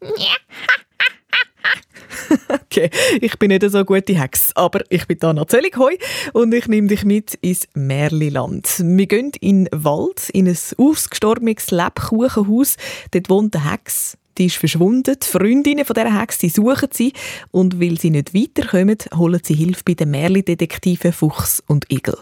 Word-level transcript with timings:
okay, 2.48 2.90
ich 3.20 3.38
bin 3.38 3.48
nicht 3.48 3.68
so 3.68 3.84
gute 3.84 4.18
Hex, 4.18 4.52
aber 4.54 4.80
ich 4.88 5.06
bin 5.06 5.18
Dana 5.18 5.46
Zöllighoi 5.46 5.98
und 6.32 6.54
ich 6.54 6.68
nehme 6.68 6.88
dich 6.88 7.04
mit 7.04 7.34
ins 7.34 7.68
Märliland. 7.74 8.66
Wir 8.78 9.06
gehen 9.06 9.32
in 9.40 9.64
den 9.64 9.84
Wald, 9.84 10.30
in 10.30 10.48
ein 10.48 10.58
ausgestorbenes 10.78 11.70
Lebkuchenhaus. 11.70 12.76
Dort 13.10 13.30
wohnt 13.30 13.56
eine 13.56 13.72
Hex, 13.72 14.16
die 14.38 14.46
ist 14.46 14.56
verschwunden. 14.56 15.16
Die 15.20 15.26
Freundinnen 15.26 15.84
von 15.84 15.94
dieser 15.94 16.20
Hex 16.20 16.38
die 16.38 16.48
suchen 16.48 16.88
sie 16.92 17.12
und 17.50 17.80
weil 17.80 17.98
sie 17.98 18.10
nicht 18.10 18.34
weiterkommen, 18.34 18.98
holen 19.16 19.40
sie 19.42 19.54
Hilfe 19.54 19.82
bei 19.84 19.94
den 19.94 20.10
Märli-Detektiven 20.10 21.12
Fuchs 21.12 21.62
und 21.66 21.90
Igel. 21.90 22.18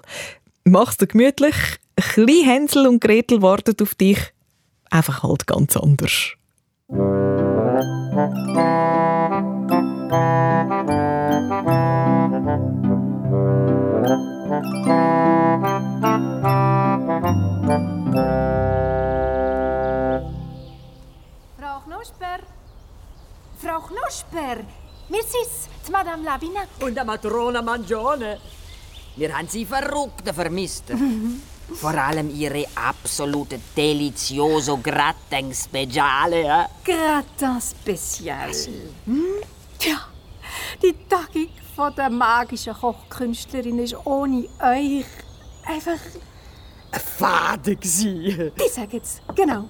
Mach's 0.64 0.96
dir 0.96 1.06
gemütlich. 1.06 1.54
Klein 1.96 2.44
Hänsel 2.44 2.86
und 2.86 3.00
Gretel 3.00 3.42
warten 3.42 3.74
auf 3.82 3.94
dich. 3.94 4.18
Einfach 4.90 5.22
halt 5.22 5.46
ganz 5.46 5.76
anders. 5.76 6.32
Frau 8.08 8.24
Knusper! 21.84 22.40
Frau 23.58 23.80
Knusper! 23.80 24.64
Wir 25.08 25.22
sind's, 25.22 25.68
die 25.86 25.92
Madame 25.92 26.24
Labinac. 26.24 26.68
Und 26.80 26.94
der 26.94 27.04
Matrona 27.04 27.60
Mangione. 27.60 28.38
Wir 29.16 29.36
haben 29.36 29.48
sie 29.48 29.66
verrückt 29.66 30.28
vermisst. 30.34 30.84
Vor 31.72 31.94
allem 31.94 32.30
ihre 32.34 32.64
absolute 32.74 33.60
delizioso 33.76 34.78
gratin 34.78 35.54
speciale. 35.54 36.42
Ja? 36.42 36.68
Gratin 36.84 37.60
Spezial. 37.60 38.50
Hm? 39.04 39.42
Tja, 39.78 39.98
die 40.82 40.94
Tagung 41.08 41.48
von 41.76 41.94
der 41.94 42.10
magischen 42.10 42.74
Kochkünstlerin 42.74 43.78
ist 43.78 43.94
ohne 44.04 44.48
euch 44.60 45.04
einfach... 45.64 46.00
Fade 46.90 47.76
gsi. 47.76 48.52
Die 48.58 48.68
sagen 48.70 48.90
jetzt, 48.92 49.20
genau. 49.34 49.66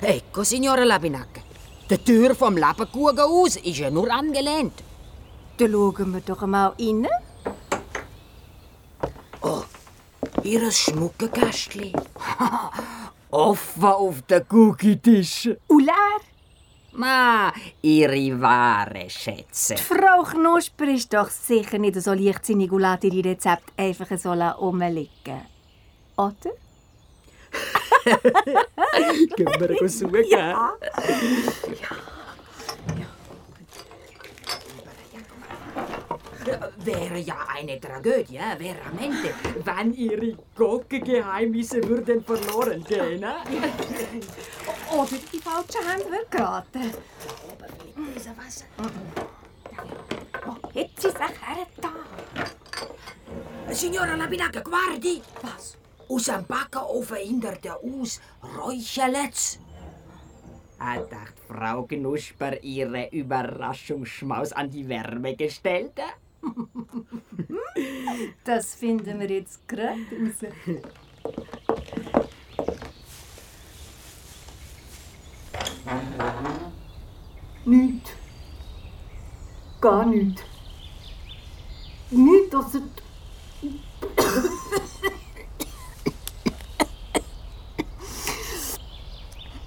Ecco, 0.00 0.44
Signora 0.44 0.84
Labinac. 0.84 1.42
Die 1.90 1.98
Tür 1.98 2.34
vom 2.34 2.56
Lebkuchen 2.56 3.18
aus 3.18 3.56
ist 3.56 3.78
ja 3.78 3.90
nur 3.90 4.10
angelehnt. 4.10 4.82
Dann 5.58 5.72
schauen 5.72 6.12
wir 6.14 6.20
doch 6.20 6.46
mal 6.46 6.68
rein. 6.78 7.06
Ihr 10.44 10.70
schmucke 10.70 11.28
Gastli. 11.28 11.92
Offen 13.30 13.84
auf 13.84 14.22
den 14.22 14.44
Cookie-Tisch. 14.50 15.50
Ular, 15.68 16.20
Ma, 16.94 17.52
ihre 17.80 18.40
wahre 18.40 19.08
Schätze. 19.08 19.76
Frau 19.78 20.22
Knusper 20.24 20.88
ist 20.88 21.14
doch 21.14 21.30
sicher 21.30 21.78
nicht 21.78 22.00
so 22.02 22.12
leichtsinnig 22.12 22.70
und 22.70 22.82
lässt 22.82 23.04
ihre 23.04 23.30
Rezepte 23.30 23.72
einfach 23.78 24.18
so 24.18 24.32
rumliegen. 24.32 25.40
Oder? 26.16 26.52
Gehen 29.36 29.48
wir 29.58 29.88
suchen. 29.88 30.24
Ja. 30.30 30.76
Wäre 36.84 37.18
ja 37.18 37.36
eine 37.54 37.80
Tragödie, 37.80 38.38
veramente, 38.38 39.34
wenn 39.64 39.94
ihre 39.94 40.36
Gockengeheimnisse 40.56 41.86
würden 41.88 42.24
verloren 42.24 42.84
gehen. 42.84 43.24
Oder 44.92 45.18
die 45.32 45.38
falschen 45.38 45.88
Hände 45.88 46.10
wird 46.10 46.30
geraten. 46.30 46.92
Wasser. 48.36 48.66
Oh, 50.46 50.56
jetzt 50.74 51.04
ist 51.04 51.14
es 51.14 51.20
her 51.20 51.66
da. 51.80 51.92
Signora 53.72 54.14
Labinaca, 54.16 54.60
guardi! 54.60 55.22
Was? 55.42 55.76
Aus 56.08 56.24
dem 56.24 56.44
Backofen 56.46 57.16
hindert 57.16 57.64
er 57.64 57.78
aus 57.82 58.20
Räucherletz. 58.42 59.58
Hat 60.78 61.12
dacht 61.12 61.38
Frau 61.46 61.84
Knusper 61.84 62.60
ihre 62.62 63.08
Überraschungsschmaus 63.10 64.52
an 64.52 64.68
die 64.70 64.88
Wärme 64.88 65.36
gestellt? 65.36 66.00
Das 68.44 68.74
finden 68.74 69.20
wir 69.20 69.30
jetzt 69.30 69.66
gerade 69.68 69.92
raus. 69.92 69.98
Nicht. 77.64 78.12
Gar 79.80 80.06
nicht. 80.06 80.44
Nicht, 82.10 82.52
dass 82.52 82.74
er... 82.74 82.82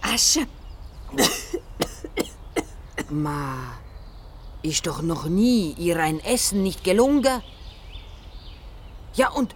Asche. 0.01 0.45
Ma, 3.09 3.77
ist 4.65 4.85
doch 4.87 5.01
noch 5.01 5.25
nie 5.25 5.75
ihr 5.77 5.97
ein 5.99 6.19
Essen 6.19 6.63
nicht 6.63 6.83
gelungen? 6.83 7.41
Ja, 9.13 9.29
und 9.31 9.55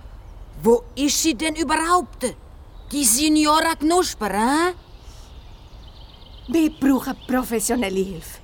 wo 0.63 0.83
ist 0.95 1.21
sie 1.23 1.35
denn 1.35 1.55
überhaupt? 1.55 2.35
Die 2.91 3.03
Signora 3.03 3.75
Knusper, 3.75 4.29
hä? 4.29 4.73
Wir 6.47 6.69
brauchen 6.79 7.15
professionelle 7.27 7.99
Hilfe. 7.99 8.39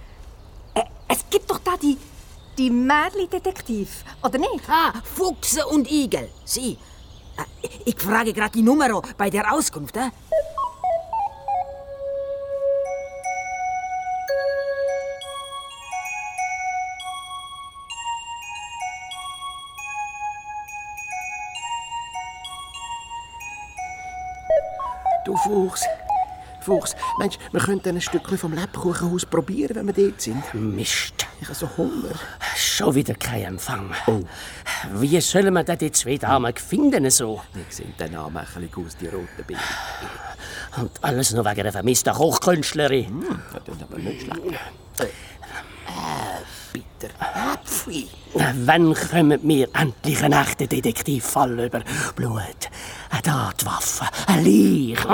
Es 1.08 1.20
gibt 1.30 1.50
doch 1.50 1.60
da 1.60 1.78
die... 1.78 1.98
die 2.58 2.70
Märli-Detektiv, 2.70 4.04
oder 4.24 4.38
nicht? 4.38 4.70
Ah, 4.70 4.94
Fuchse 5.04 5.66
und 5.68 5.90
Igel. 5.92 6.30
Sie. 6.46 6.78
Äh, 7.38 7.70
Ich 7.86 8.00
frage 8.00 8.34
gerade 8.34 8.52
die 8.58 8.62
Nummer 8.62 9.02
bei 9.18 9.30
der 9.30 9.52
Auskunft, 9.54 9.96
hä? 9.98 10.10
Fuchs, 26.66 26.96
meinst 27.20 27.38
du, 27.38 27.54
wir 27.54 27.62
könnten 27.62 27.90
ein 27.90 28.02
Stückchen 28.02 28.40
vom 28.40 28.54
Lebkuchenhaus 28.54 29.24
probieren, 29.28 29.76
wenn 29.76 29.86
wir 29.86 29.94
dort 29.94 30.20
sind? 30.20 30.44
Mist. 30.56 31.28
Ich 31.40 31.48
habe 31.48 31.54
so 31.54 31.70
Hunger. 31.78 32.16
Schon 32.56 32.96
wieder 32.96 33.14
kein 33.14 33.44
Empfang. 33.44 33.92
Wie 34.94 35.22
sollen 35.22 35.54
wir 35.54 35.64
denn 35.64 35.78
die 35.78 35.92
zwei 35.92 36.18
Damen 36.18 36.56
finden 36.56 37.08
so? 37.12 37.40
Die 37.54 37.72
sehen 37.72 37.94
dann 38.00 38.16
anmächelig 38.16 38.76
aus, 38.78 38.98
die 38.98 39.06
roten 39.06 39.44
Bilder. 39.46 39.62
Und 40.78 40.92
alles 41.04 41.34
nur 41.34 41.46
wegen 41.46 41.62
der 41.64 41.72
vermissten 41.72 42.14
Kochkünstlerin. 42.14 43.10
Hm, 43.10 43.42
das 43.54 43.64
tut 43.64 43.84
aber 43.84 44.00
nicht 44.00 44.22
schlecht. 44.24 44.60
Bitter. 47.06 47.54
Apfel. 47.54 48.08
Wann 48.66 48.94
kommen 48.94 49.40
wir 49.44 49.68
endlich 49.74 50.24
einen 50.24 50.34
echten 50.34 50.68
Detektivfall 50.68 51.60
über 51.60 51.82
Blut, 52.16 52.70
eine 53.10 53.22
Tatwaffe, 53.22 54.06
ein 54.28 54.44
Leich? 54.44 55.06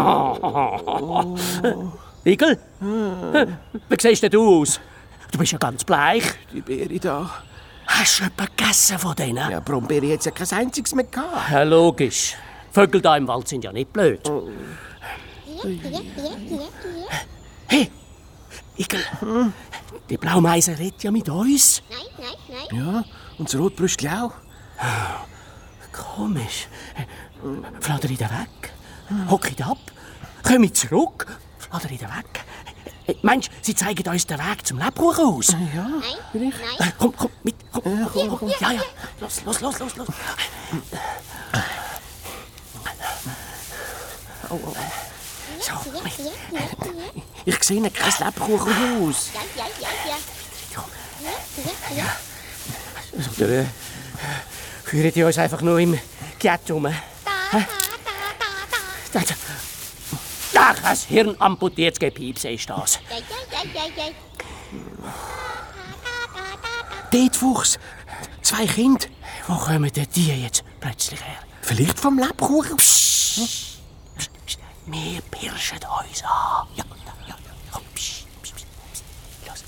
Igel? 2.26 2.58
Wie 3.90 3.98
siehst 4.00 4.24
denn 4.24 4.32
du 4.32 4.62
aus? 4.62 4.80
Du 5.32 5.38
bist 5.38 5.52
ja 5.52 5.58
ganz 5.58 5.84
bleich. 5.84 6.24
Die 6.52 6.62
Beere 6.62 7.00
da. 7.00 7.30
Hast 7.88 8.20
du 8.20 8.26
etwas 8.26 8.48
gegessen 8.56 9.00
von 9.00 9.16
denen? 9.16 9.50
Ja, 9.50 9.60
Brombeere 9.60 10.14
hat 10.14 10.26
ja 10.26 10.32
kein 10.32 10.50
einziges 10.52 10.94
mehr 10.96 11.06
gehabt. 11.06 11.52
Ja, 11.52 11.64
logisch. 11.64 12.36
Vögel 12.72 13.02
da 13.02 13.18
im 13.18 13.28
Wald 13.28 13.48
sind 13.48 13.64
ja 13.64 13.72
nicht 13.72 13.92
blöd. 13.92 14.22
Hey, 17.68 17.92
Igel, 18.78 19.04
die 20.10 20.18
Blaumeise 20.18 20.78
redet 20.78 21.04
ja 21.04 21.12
mit 21.12 21.30
uns. 21.30 21.82
Ja, 22.72 23.04
und 23.38 23.48
das 23.48 23.60
Rotbrüstli 23.60 24.10
auch. 24.10 24.34
Komisch. 25.92 26.68
Flatter 27.80 28.10
ich 28.10 28.18
da 28.18 28.30
weg? 28.30 28.74
Hock 29.30 29.52
ich 29.52 29.64
ab? 29.64 29.78
Komm 30.44 30.64
ich 30.64 30.74
zurück? 30.74 31.28
Flatter 31.60 31.92
ich 31.92 32.00
da 32.00 32.08
weg? 32.08 32.46
Meinst 33.24 33.50
du, 33.50 33.54
sie 33.62 33.76
zeigen 33.76 34.08
uns 34.08 34.26
den 34.26 34.40
Weg 34.40 34.66
zum 34.66 34.78
Lebkuchenhaus? 34.80 35.48
Ja, 35.76 35.90
vielleicht. 36.32 36.60
Äh, 36.80 36.92
Komm, 36.98 37.14
komm, 37.16 37.32
mit. 37.44 37.56
Komm, 37.72 37.84
komm, 38.14 38.38
komm. 38.38 38.50
Ja, 38.60 38.72
ja. 38.72 38.82
Los, 39.20 39.44
los, 39.44 39.60
los, 39.60 39.80
los, 39.80 39.96
los. 39.98 40.08
So, 45.60 45.76
mit. 46.04 47.24
Ich 47.46 47.64
sehe 47.64 47.90
kein 47.90 48.14
Lebkuchenhaus. 48.20 49.30
Oder 53.38 53.50
äh, 53.50 53.66
führen 54.84 55.12
die 55.12 55.24
uns 55.24 55.38
einfach 55.38 55.62
nur 55.62 55.80
im 55.80 56.00
Ghetto 56.40 56.76
rum? 56.76 56.88
Hä? 56.88 56.96
Da, 59.12 59.20
da. 59.20 59.36
Ach, 60.64 60.80
das 60.80 61.06
Hirn 61.06 61.36
amputiertes 61.40 62.00
Gepiepse 62.00 62.50
ist 62.50 62.70
das. 62.70 63.00
Dort, 67.12 67.36
Fuchs. 67.36 67.80
Zwei 68.42 68.66
Kinder. 68.68 69.08
Wo 69.48 69.56
kommen 69.56 69.92
denn 69.92 70.08
die 70.16 70.44
jetzt 70.44 70.64
plötzlich 70.80 71.20
her? 71.22 71.40
Vielleicht 71.62 72.00
vom 72.00 72.20
Lebkuchen. 72.20 72.78
Wir 74.86 75.22
pirschen 75.32 75.78
uns 75.78 76.24
an. 76.24 76.68
Ja, 76.76 76.86
ja, 76.86 76.86
ja. 77.28 77.36
Komm, 77.72 77.84
psst, 77.96 78.26
psst, 78.42 78.56
psst, 78.56 78.66
psst. 78.94 79.04
Los. 79.48 79.64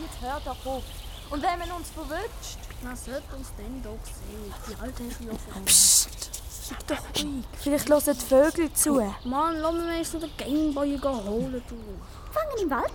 Jetzt 0.00 0.20
hör 0.22 0.40
doch 0.44 0.66
auf. 0.66 0.82
Und 1.28 1.42
wenn 1.42 1.58
man 1.58 1.70
uns 1.72 1.90
verwünscht? 1.90 2.58
Was 2.82 3.04
sollte 3.04 3.36
uns 3.36 3.48
denn 3.58 3.82
doch 3.82 3.98
sehen? 4.04 4.54
Die 4.68 4.74
Alte 4.80 5.02
ist 5.02 5.20
ja 5.20 5.32
von 5.52 5.64
Psst. 5.66 6.30
Sag 6.48 6.86
doch 6.86 6.96
ruhig. 7.22 7.44
Vielleicht 7.58 7.90
hören 7.90 8.02
die 8.06 8.24
Vögel 8.24 8.72
zu. 8.72 8.94
Mann, 9.24 9.58
lass 9.58 9.74
mich 9.74 9.84
mal 9.84 10.04
so 10.04 10.18
den 10.18 10.36
Gameboy 10.38 10.98
holen, 11.02 11.62
du. 11.68 11.76
Fangen 12.32 12.62
im 12.62 12.70
Wald. 12.70 12.92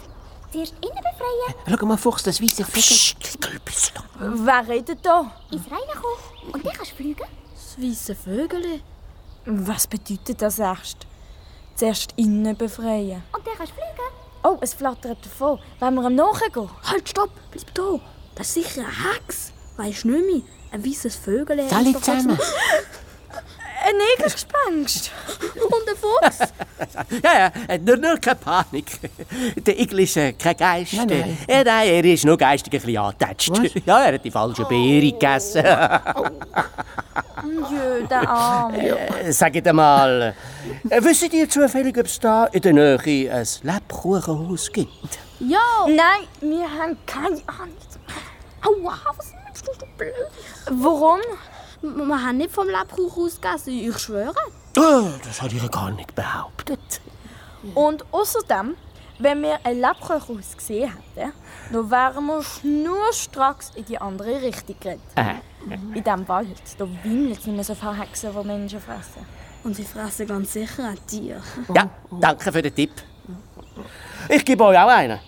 Zuerst 0.52 0.74
innen 0.82 0.96
befreien, 0.96 1.78
Schau 1.80 1.86
mal, 1.86 1.98
Fuchs, 1.98 2.24
das 2.24 2.42
weiße 2.42 2.66
Vögel. 2.66 4.44
Wer 4.46 4.68
redet 4.68 5.06
da? 5.06 5.32
ins 5.52 5.66
Reine 5.70 6.02
kommen 6.02 6.54
und 6.54 6.66
dann 6.66 6.74
kannst 6.74 6.92
du 6.94 6.96
fliegen. 6.96 7.45
Das 7.76 7.84
weisse 7.84 8.16
Vögel. 8.16 8.82
Was 9.46 9.88
bedeutet 9.88 10.42
das 10.42 10.60
erst? 10.60 11.06
Zuerst 11.76 12.14
innen 12.16 12.56
befreien. 12.56 13.24
Und 13.34 13.46
dann 13.46 13.56
kannst 13.58 13.74
du 13.74 13.76
fliegen. 13.76 14.12
Oh, 14.44 14.58
es 14.62 14.74
flattert 14.74 15.26
davon. 15.26 15.60
Wollen 15.80 15.96
wir 15.96 16.10
ihm 16.10 16.16
nachgehen? 16.16 16.70
Halt, 16.84 17.10
stopp, 17.10 17.32
bleib 17.52 17.74
da. 17.74 18.00
Das 18.36 18.48
ist 18.48 18.54
sicher 18.54 18.82
eine 18.82 19.14
Hex. 19.14 19.52
Weisst 19.78 20.04
du 20.04 20.10
nicht 20.10 20.26
mehr? 20.26 20.42
Ein 20.72 20.86
weißes 20.86 21.16
Vögel. 21.16 21.60
Alle 21.72 21.94
zusammen. 22.00 22.38
Ein 23.88 23.98
Negergespenst. 23.98 25.12
Und 25.56 25.90
ein 25.90 25.96
Fuchs. 25.96 26.40
Ja, 27.24 27.34
ja, 27.34 27.52
äh, 27.68 27.78
nur, 27.78 27.98
nur 27.98 28.18
keine 28.18 28.36
Panik. 28.36 29.00
Der 29.56 29.80
Igel 29.80 30.02
ist 30.02 30.18
äh, 30.18 30.34
kein 30.34 30.58
Geist. 30.58 30.94
Nein, 30.94 31.08
nein. 31.08 31.38
Äh, 31.48 31.64
nein, 31.64 31.88
er 31.88 32.06
ist 32.06 32.26
nur 32.26 32.38
geistig 32.38 32.74
ein 32.74 32.82
bisschen 32.82 32.98
angetatscht. 32.98 33.52
Ja, 33.86 34.04
er 34.04 34.14
hat 34.16 34.26
die 34.26 34.32
falsche 34.32 34.66
Beere 34.66 35.12
gegessen. 35.12 35.64
Jö, 37.72 38.08
der 38.10 38.30
Arm. 38.30 38.74
Äh, 38.74 39.32
Sagt 39.32 39.74
mal, 39.74 40.36
äh, 40.90 41.04
wisst 41.04 41.32
ihr 41.34 41.50
zufällig, 41.50 41.98
ob 41.98 42.06
es 42.06 42.20
da 42.20 42.46
in 42.46 42.62
der 42.62 42.74
Nähe 42.74 43.32
ein 43.34 43.48
Lebkuchenhaus 43.64 44.72
gibt? 44.72 45.20
Ja. 45.40 45.60
Nein, 45.88 46.28
wir 46.42 46.70
haben 46.70 46.98
keine 47.06 47.42
Ahnung. 47.48 47.76
Aua, 48.62 48.98
was 49.16 49.32
meinst 49.34 49.68
du, 49.68 49.72
du 49.80 49.86
blöd? 49.98 50.14
Warum? 50.72 51.20
Wir 51.96 52.24
haben 52.26 52.38
nicht 52.38 52.52
vom 52.52 52.68
Lebkuchen 52.68 53.30
gegessen, 53.42 53.70
ich 53.74 53.98
schwöre. 54.00 54.34
Oh, 54.78 55.08
das 55.24 55.42
hat 55.42 55.54
ihr 55.54 55.68
gar 55.70 55.92
nicht 55.92 56.14
behauptet. 56.16 57.02
Und 57.74 58.06
außerdem, 58.12 58.76
wenn 59.20 59.42
wir 59.42 59.60
ein 59.64 59.80
Lebkuchenhaus 59.80 60.58
gesehen 60.58 60.92
hätten, 61.16 61.32
dann 61.72 61.90
wären 61.92 62.26
wir 62.26 62.44
schnurstracks 62.44 63.72
in 63.76 63.86
die 63.86 63.98
andere 64.00 64.42
Richtung 64.42 64.76
gerannt. 64.80 65.02
Äh, 65.16 65.36
In 65.96 66.04
diesem 66.04 66.28
Wald, 66.28 66.62
da 66.78 66.88
wimmelt 67.04 67.40
es 67.40 67.46
nicht 67.46 67.56
mehr 67.56 67.64
so 67.64 67.74
viele 67.76 67.98
Hexen, 67.98 68.32
die 68.40 68.48
Menschen 68.48 68.80
fressen. 68.80 69.26
Und 69.64 69.76
sie 69.76 69.84
fressen 69.84 70.28
ganz 70.28 70.54
sicher 70.54 70.92
auch 70.94 71.08
Tiere. 71.08 71.42
ja, 71.74 71.90
danke 72.20 72.52
für 72.52 72.62
den 72.62 72.76
Tipp. 72.76 72.92
Ich 74.30 74.46
gebe 74.46 74.64
euch 74.64 74.78
auch 74.78 74.90
einen. 74.90 75.20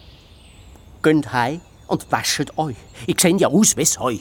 Geht 1.02 1.32
heim 1.34 1.62
und 1.88 2.12
wäscht 2.12 2.52
euch. 2.58 2.76
Ich 3.08 3.20
sehe 3.20 3.36
ja 3.38 3.48
aus 3.48 3.76
wie 3.78 3.84
Heu. 4.00 4.18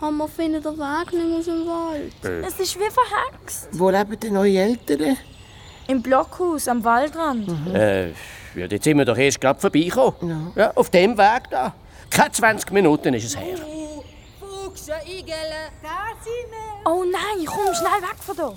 Aber 0.00 0.12
wir 0.12 0.28
finden 0.28 0.62
den 0.62 0.78
Weg 0.78 1.12
nicht 1.12 1.26
mehr 1.26 1.38
aus 1.38 1.44
dem 1.44 1.66
Wald. 1.66 2.44
Es 2.46 2.60
ist 2.60 2.76
wie 2.78 2.90
verhext. 2.90 3.68
Wo 3.72 3.90
leben 3.90 4.18
denn 4.20 4.36
eure 4.36 4.56
Eltern? 4.58 5.16
Im 5.88 6.02
Blockhaus 6.02 6.68
am 6.68 6.84
Waldrand. 6.84 7.48
Äh, 7.74 8.08
ja, 8.08 8.66
jetzt 8.70 8.84
sind 8.84 8.98
wir 8.98 9.04
doch 9.04 9.16
erst 9.16 9.40
gerade 9.40 9.58
vorbeigekommen. 9.58 10.52
Ja. 10.54 10.72
auf 10.74 10.90
dem 10.90 11.16
Weg 11.16 11.50
da. 11.50 11.74
Keine 12.10 12.32
20 12.32 12.70
Minuten 12.72 13.14
ist 13.14 13.24
es 13.24 13.36
her. 13.36 13.56
Fuchs, 14.38 14.88
Igel. 15.06 15.34
Oh 16.84 17.04
nein, 17.04 17.44
komm 17.46 17.74
schnell 17.74 18.02
weg 18.02 18.16
von 18.20 18.36
da. 18.36 18.52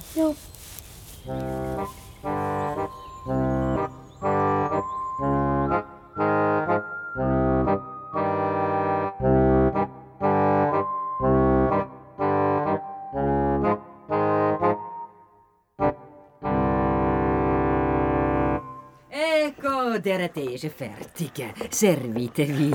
Ecco, 19.92 20.00
der 20.00 20.34
Tee 20.34 20.56
ist 20.56 20.66
fertig. 20.76 21.54
Servitevi. 21.70 22.72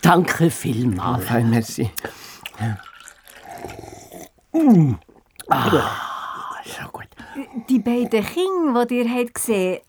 Danke 0.00 0.50
vielmals. 0.50 1.24
Fein, 1.24 1.50
merci. 1.50 1.90
So 6.64 6.88
gut. 6.92 7.08
Die 7.68 7.78
beiden 7.78 8.24
Kinder, 8.24 8.86
die 8.86 8.98
ihr 9.00 9.10
habt 9.10 9.34
gesehen 9.34 9.80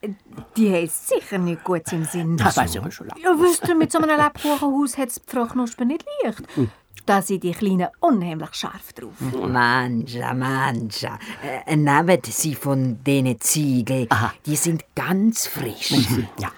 die 0.58 0.74
haben 0.74 0.90
sicher 0.90 1.38
nicht 1.38 1.64
gut 1.64 1.92
im 1.92 2.04
Sinn. 2.06 2.38
Das 2.38 2.58
weiß 2.58 2.76
ich 2.76 2.94
schon 2.94 3.08
lange. 3.08 3.22
Ja, 3.22 3.36
wisst 3.40 3.68
ihr, 3.68 3.76
mit 3.76 3.92
so 3.92 4.00
einem 4.00 4.18
Lebkuchenhaus 4.18 4.98
hat 4.98 5.10
es 5.10 5.22
die 5.22 5.32
Frau 5.32 5.46
Knusper 5.46 5.86
nicht 5.86 6.06
leicht. 6.24 6.44
Da 7.06 7.22
sind 7.22 7.44
die 7.44 7.52
Kleinen 7.52 7.88
unheimlich 8.00 8.54
scharf 8.54 8.94
drauf. 8.94 9.14
Mancha, 9.20 10.34
mancha. 10.34 11.20
Äh, 11.66 11.76
nehmt 11.76 12.26
sie 12.26 12.56
von 12.56 13.04
den 13.04 13.40
Ziegel. 13.40 14.08
Die 14.46 14.56
sind 14.56 14.84
ganz 14.96 15.46
frisch. 15.46 15.92
Ja. 16.40 16.52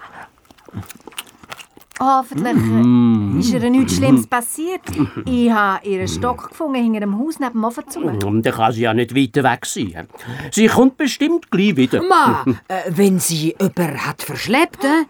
Hoffentlich 1.99 2.55
äh, 2.55 3.39
ist 3.39 3.53
ihr 3.63 3.69
nichts 3.71 3.95
Schlimmes 3.95 4.27
passiert. 4.27 4.81
Ich 5.25 5.49
habe 5.49 5.87
ihren 5.87 6.07
Stock 6.07 6.49
gefunden 6.49 6.83
hinter 6.83 6.99
dem 6.99 7.17
Haus 7.17 7.39
neben 7.39 7.53
dem 7.53 7.63
Ofen 7.63 7.89
zu. 7.89 7.99
Und 8.01 8.45
dann 8.45 8.53
kann 8.53 8.71
sie 8.71 8.81
ja 8.81 8.93
nicht 8.93 9.15
weiter 9.15 9.43
weg 9.43 9.65
sein. 9.65 10.07
Sie 10.51 10.67
kommt 10.67 10.97
bestimmt 10.97 11.49
gleich 11.49 11.75
wieder. 11.75 12.03
Ma, 12.03 12.45
äh, 12.67 12.81
wenn 12.89 13.19
sie 13.19 13.55
jemand 13.59 14.05
hat 14.05 14.21
verschleppt, 14.21 14.83
äh? 14.83 15.05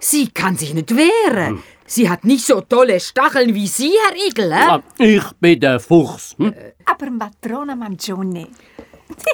sie 0.00 0.28
kann 0.28 0.56
sich 0.56 0.74
nicht 0.74 0.94
wehren. 0.94 1.62
Sie 1.86 2.10
hat 2.10 2.24
nicht 2.24 2.44
so 2.44 2.60
tolle 2.60 3.00
Stacheln 3.00 3.54
wie 3.54 3.66
Sie, 3.66 3.90
Herr 4.06 4.28
Igel. 4.28 4.52
Äh? 4.52 4.54
Ah, 4.56 4.82
Ich 4.98 5.24
bin 5.40 5.58
der 5.58 5.80
Fuchs. 5.80 6.34
Hm? 6.38 6.52
Aber 6.84 7.10
Matrona 7.10 7.74
Mangione. 7.74 8.48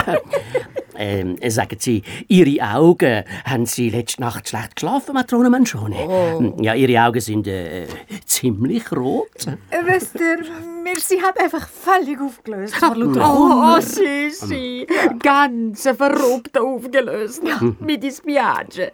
Ähm, 0.97 1.35
sagen 1.49 1.75
Sie, 1.77 2.03
Ihre 2.29 2.73
Augen, 2.73 3.25
haben 3.43 3.65
Sie 3.65 3.89
letzte 3.89 4.21
Nacht 4.21 4.47
schlecht 4.47 4.77
geschlafen, 4.77 5.13
Matrone 5.13 5.49
Manschone? 5.49 6.53
Ja, 6.61 6.73
Ihre 6.73 7.05
Augen 7.05 7.19
sind 7.19 7.47
äh, 7.47 7.85
ziemlich 8.25 8.89
rot. 8.93 9.27
Wisst 9.85 10.15
ihr, 10.15 10.37
mir 10.81 10.97
sie 10.97 11.21
hat 11.21 11.37
einfach 11.37 11.67
völlig 11.67 12.17
aufgelöst. 12.21 12.75
Lauter 12.79 13.75
Oh, 13.77 13.81
Sissi, 13.81 14.87
ganz 15.21 15.81
verrückt 15.81 16.57
aufgelöst. 16.57 17.43
Mit 17.81 18.01
dem 18.01 18.11
Spiage. 18.11 18.93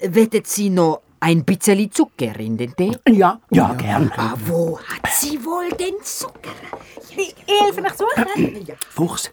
Wettet 0.00 0.46
Sie 0.46 0.70
noch 0.70 1.02
ein 1.24 1.42
bisschen 1.42 1.90
Zucker 1.90 2.38
in 2.38 2.58
den 2.58 2.76
Tee? 2.76 2.98
Ja, 3.08 3.40
ja, 3.50 3.72
gern. 3.74 4.12
Ah, 4.16 4.34
wo 4.44 4.78
hat 4.78 5.10
sie 5.10 5.42
wohl 5.42 5.70
den 5.70 5.94
Zucker? 6.02 6.50
Ich 7.16 7.34
helfe 7.46 7.80
nach 7.80 7.94
suchen. 7.94 8.66
Fuchs, 8.90 9.30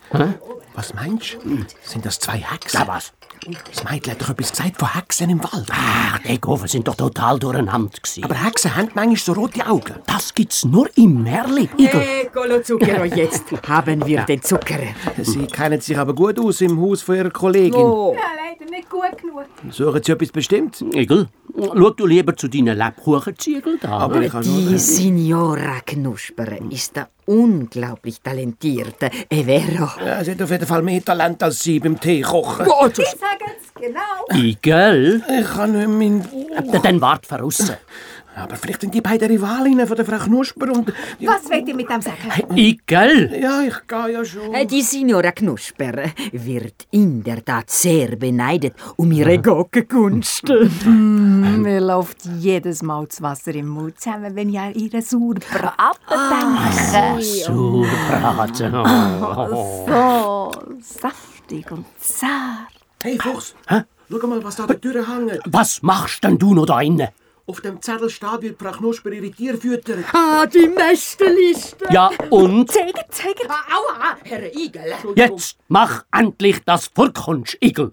was 0.74 0.94
meinst 0.94 1.34
du? 1.44 1.66
Sind 1.84 2.06
das 2.06 2.18
zwei 2.20 2.38
Hexen? 2.38 2.80
Ja, 2.80 2.88
was? 2.88 3.12
Das 3.44 3.84
Mädchen 3.90 4.12
hat 4.14 4.22
doch 4.22 4.30
etwas 4.30 4.52
gesagt 4.52 4.78
von 4.78 4.94
Hexen 4.94 5.30
im 5.32 5.44
Wald. 5.44 5.68
Ach, 5.72 6.20
die 6.20 6.40
Gofen 6.40 6.68
sind 6.68 6.88
doch 6.88 6.94
total 6.96 7.40
durcheinander 7.40 7.90
gewesen. 7.90 8.24
Aber 8.24 8.36
Hexen 8.36 8.76
haben 8.76 8.90
manchmal 8.94 9.16
so 9.18 9.34
rote 9.34 9.66
Augen. 9.66 9.96
das 10.06 10.34
gibt's 10.34 10.64
nur 10.64 10.88
im 10.96 11.24
Märli. 11.24 11.68
Igel. 11.78 12.02
Eccolo 12.24 12.62
Zucchero, 12.62 13.04
jetzt 13.06 13.46
haben 13.68 14.06
wir 14.06 14.22
den 14.26 14.42
Zucker. 14.44 14.78
Sie 15.22 15.48
kennen 15.48 15.82
sich 15.82 15.98
aber 15.98 16.14
gut 16.14 16.40
aus 16.40 16.62
im 16.62 16.80
Haus 16.80 17.02
von 17.02 17.16
ihrer 17.16 17.32
Kollegin. 17.32 17.74
Oh, 17.82 18.14
Ja, 18.16 18.22
leider 18.36 18.70
nicht 18.70 18.90
gut 18.90 19.18
genug. 19.20 19.46
Suchen 19.74 20.04
Sie 20.04 20.12
etwas 20.12 20.30
bestimmt? 20.32 20.82
Igel, 20.94 21.28
schau 21.58 21.90
du 21.90 22.06
lieber 22.06 22.36
zu 22.36 22.48
deinen 22.48 22.78
Lebkuchenziegeln 22.78 23.80
da. 23.82 23.90
Aber 23.90 24.22
ich 24.22 24.32
die. 24.34 24.78
Signora 24.78 25.80
Knusper 25.86 26.62
ist 26.70 26.96
da 26.96 27.08
unglaublich 27.26 28.22
talentiert. 28.22 29.02
È 29.28 29.44
vero? 29.44 29.90
Ja, 30.06 30.24
sie 30.24 30.32
hat 30.32 30.42
auf 30.42 30.52
jeden 30.52 30.66
Fall 30.66 30.82
mehr 30.82 31.04
Talent 31.04 31.44
als 31.44 31.60
Sie 31.62 31.80
beim 31.80 32.00
Tee 32.00 32.22
kochen. 32.22 32.66
Ich 32.66 33.08
sage 33.08 33.46
es 33.46 33.74
genau. 33.74 34.26
Igel? 34.34 35.24
Ich 35.40 35.48
kann 35.48 35.72
nicht 35.72 35.88
mein... 35.88 36.82
Dann 36.82 37.02
wart 37.02 37.26
voraus. 37.26 37.72
Aber 38.34 38.56
vielleicht 38.56 38.82
sind 38.82 38.94
die 38.94 39.02
beiden 39.02 39.28
Rivalinnen 39.30 39.86
von 39.86 39.96
der 39.98 40.06
Frau 40.06 40.18
Knusper 40.18 40.72
und... 40.72 40.94
Was 41.20 41.50
wollt 41.50 41.68
ihr 41.68 41.76
mit 41.76 41.90
dem 41.90 42.02
sagen? 42.02 42.18
Igel? 42.56 43.38
Ja, 43.42 43.62
ich 43.62 43.76
gehe 43.88 44.12
ja 44.14 44.24
schon. 44.24 44.54
Äh, 44.54 44.66
Die 44.66 44.82
Signora 44.82 45.32
Knusper 45.32 46.04
wird 46.32 46.88
in 46.92 47.24
der 47.24 47.44
Tat 47.44 47.70
sehr 47.70 48.16
beneidet 48.16 48.74
um 48.96 49.12
ihre 49.12 49.38
Gockenkunst. 49.40 50.48
Mir 50.86 51.82
läuft 51.82 52.26
jedes 52.40 52.82
Mal 52.84 53.06
das 53.08 53.22
Wasser 53.22 53.54
im 53.54 53.68
Mund 53.68 54.00
zusammen, 54.00 54.34
wenn 54.36 54.50
ich 54.50 54.60
an 54.60 54.74
ihre 54.76 55.02
Sauerbraten 55.02 55.98
denke. 56.08 57.24
Sauerbraten. 57.24 58.76
Oh. 58.76 60.52
So 60.52 60.52
saftig 61.02 61.70
und 61.72 61.86
zart. 62.00 62.32
Hey, 63.04 63.18
Fuchs. 63.20 63.56
Schau 64.10 64.28
mal, 64.28 64.44
was 64.44 64.56
da 64.56 64.64
an 64.64 64.70
der 64.70 64.82
Tür 64.82 65.06
hängt. 65.08 65.40
Was 65.46 65.82
machst 65.82 66.24
denn 66.24 66.38
du 66.38 66.54
noch 66.54 66.66
da 66.66 66.82
innen? 66.82 67.08
Auf 67.52 67.60
dem 67.60 67.82
Zettel 67.82 68.10
steht, 68.10 68.42
wie 68.44 68.56
Frau 68.58 68.72
Knusper 68.72 69.12
ihre 69.12 69.30
Tiere 69.30 69.58
füttert. 69.58 70.06
Ah, 70.14 70.46
die 70.46 70.70
Mästerliste. 70.70 71.84
Ja, 71.92 72.10
und? 72.30 72.72
Zeiger, 72.72 73.04
Zeiger. 73.10 73.50
Aua, 73.50 74.16
Herr 74.24 74.56
Igel. 74.56 74.94
Jetzt 75.16 75.58
mach 75.68 76.06
endlich 76.14 76.64
das 76.64 76.88
Vorkunst, 76.96 77.58
Igel. 77.62 77.92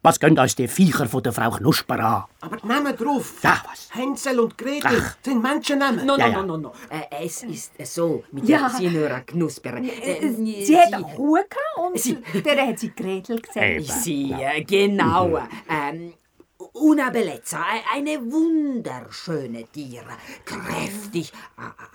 Was 0.00 0.18
gehen 0.18 0.38
uns 0.38 0.54
die 0.56 0.68
Viecher 0.68 1.06
von 1.06 1.22
der 1.22 1.34
Frau 1.34 1.50
Knusper 1.50 1.98
an? 2.00 2.24
Aber 2.40 2.56
die 2.56 2.66
Namen 2.66 2.96
drauf. 2.96 3.34
Ja, 3.42 3.60
was? 3.70 3.90
Hänsel 3.92 4.40
und 4.40 4.56
Gretel 4.56 5.02
sind 5.22 5.42
Menschennamen. 5.42 6.06
No, 6.06 6.16
no, 6.16 6.18
Ja, 6.22 6.28
ja. 6.28 6.42
no, 6.42 6.56
no, 6.56 6.56
no. 6.56 6.72
Äh, 6.88 7.24
es 7.26 7.42
ist 7.42 7.72
so 7.94 8.24
mit 8.32 8.48
Ja. 8.48 8.68
der 8.68 8.70
Signora 8.70 9.20
Knusper. 9.20 9.76
Äh, 9.82 10.30
Sie 10.64 10.78
hat 10.78 10.94
einen 10.94 11.04
Kuh 11.04 11.34
gehabt 11.34 11.52
und 11.76 11.98
Sie- 12.00 12.16
der 12.42 12.66
hat 12.68 12.78
sie 12.78 12.90
Gretel 12.94 13.38
gesagt. 13.40 13.56
Eben. 13.66 13.84
Sie, 13.84 14.32
äh, 14.32 14.62
genau. 14.64 15.40
Ähm, 15.68 16.14
una 16.74 17.10
bellezza, 17.10 17.58
e- 17.76 17.84
eine 17.96 18.18
wunderschöne 18.20 19.64
Tiere. 19.70 20.16
Kräftig, 20.44 21.32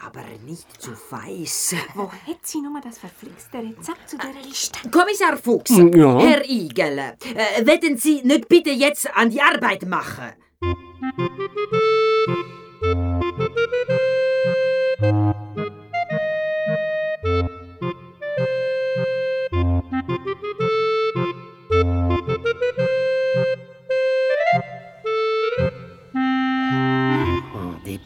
aber 0.06 0.24
nicht 0.46 0.82
zu 0.82 0.92
weiß. 1.10 1.76
Wo 1.96 2.12
hat 2.12 2.40
sie 2.44 2.62
nur 2.62 2.80
das 2.82 2.98
verflixte 2.98 3.58
Rezept 3.58 4.10
zu 4.10 4.18
dieser 4.18 4.42
Liste? 4.42 4.90
Kommissar 4.90 5.38
Fuchs, 5.38 5.72
Ja? 5.72 6.20
Herr 6.20 6.44
Igel, 6.50 6.98
äh, 7.00 7.66
werden 7.66 7.98
Sie 7.98 8.22
nicht 8.24 8.48
bitte 8.48 8.70
jetzt 8.72 9.10
an 9.16 9.30
die 9.30 9.42
Arbeit 9.42 9.86
machen? 9.86 10.34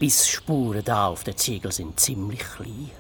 Bissspuren 0.04 0.84
da 0.84 1.08
auf 1.08 1.24
den 1.24 1.38
Ziegel 1.38 1.72
sind 1.72 1.98
ziemlich 1.98 2.42
klein. 2.42 2.92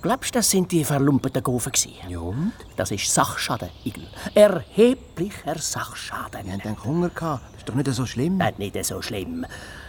Glaubst 0.00 0.32
du, 0.32 0.38
das 0.38 0.48
sind 0.48 0.70
die 0.70 0.84
verlumpeten 0.84 1.42
Gofen 1.42 1.72
gewesen? 1.72 1.94
Ja, 2.08 2.20
und? 2.20 2.52
Das 2.76 2.92
ist 2.92 3.12
Sachschaden, 3.12 3.68
Igel. 3.84 4.06
Erheblicher 4.32 5.58
Sachschaden. 5.58 6.44
Wir 6.44 6.52
haben 6.52 6.60
dann 6.62 6.84
Hunger 6.84 7.08
gehabt. 7.08 7.42
Das 7.50 7.62
ist 7.62 7.68
doch 7.68 7.74
nicht 7.74 7.92
so 7.92 8.06
schlimm. 8.06 8.40
Äh, 8.40 8.52
nicht 8.58 8.84
so 8.84 9.02
schlimm. 9.02 9.44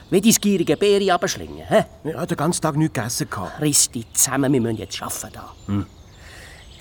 Wie 0.09 0.19
dein 0.19 0.31
gierige 0.31 0.75
Beere 0.77 1.13
abschlingen, 1.13 1.63
hä? 1.67 1.85
Habe 2.15 2.25
den 2.25 2.37
ganzen 2.37 2.61
Tag 2.63 2.75
nichts 2.75 2.95
gegessen. 2.95 3.29
gehabt. 3.29 3.61
Riss 3.61 3.91
dich 3.91 4.11
zusammen, 4.13 4.51
wir 4.51 4.59
müssen 4.59 4.77
jetzt 4.77 4.99
arbeiten 4.99 5.33
da. 5.33 5.53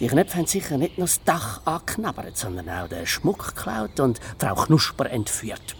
Die 0.01 0.07
Knöpfe 0.07 0.39
haben 0.39 0.47
sicher 0.47 0.79
nicht 0.79 0.97
nur 0.97 1.07
das 1.07 1.23
Dach 1.23 1.61
angeknabbert, 1.67 2.39
sondern 2.39 2.71
auch 2.71 2.89
den 2.89 3.07
Schmuck 3.07 3.55
geklaut 3.55 4.01
und 4.01 4.21
Frau 4.39 4.55
Knusper 4.55 5.11
entführt. 5.11 5.77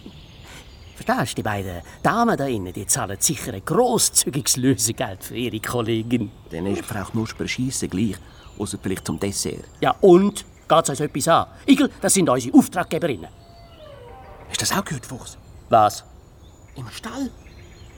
Verstehst 0.97 1.33
du, 1.33 1.35
die 1.35 1.43
beiden 1.43 1.81
Damen 2.01 2.35
da 2.35 2.47
innen, 2.47 2.73
die 2.73 2.87
zahlen 2.87 3.17
sicher 3.19 3.53
ein 3.53 3.63
grosszügiges 3.63 4.57
Lösegeld 4.57 5.23
für 5.23 5.35
ihre 5.35 5.59
Kollegin. 5.59 6.31
Dann 6.49 6.65
ist 6.65 6.83
Frau 6.83 7.03
Knusper 7.03 7.47
scheisse 7.47 7.87
gleich. 7.87 8.15
Außer 8.57 8.79
vielleicht 8.81 9.05
zum 9.05 9.19
Dessert. 9.19 9.63
Ja, 9.79 9.91
und? 10.01 10.43
Geht's 10.67 10.89
uns 10.89 10.99
etwas 10.99 11.27
an? 11.27 11.45
Igel, 11.67 11.91
das 12.01 12.15
sind 12.15 12.27
unsere 12.27 12.57
Auftraggeberinnen. 12.57 13.29
Hast 14.49 14.59
du 14.61 14.65
das 14.65 14.71
auch 14.71 14.83
gehört, 14.83 15.05
Fuchs? 15.05 15.37
Was? 15.69 16.03
Im 16.75 16.89
Stall. 16.89 17.29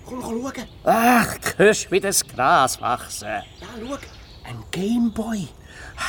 Komm, 0.05 0.21
komm 0.21 0.41
schauen. 0.41 0.67
Ach, 0.83 1.35
hörst 1.55 1.89
wie 1.91 2.01
das 2.01 2.27
Gras 2.27 2.81
wachsen. 2.81 3.29
Ja, 3.61 3.67
schau. 3.79 3.97
Ein 4.43 4.61
Gameboy. 4.71 5.47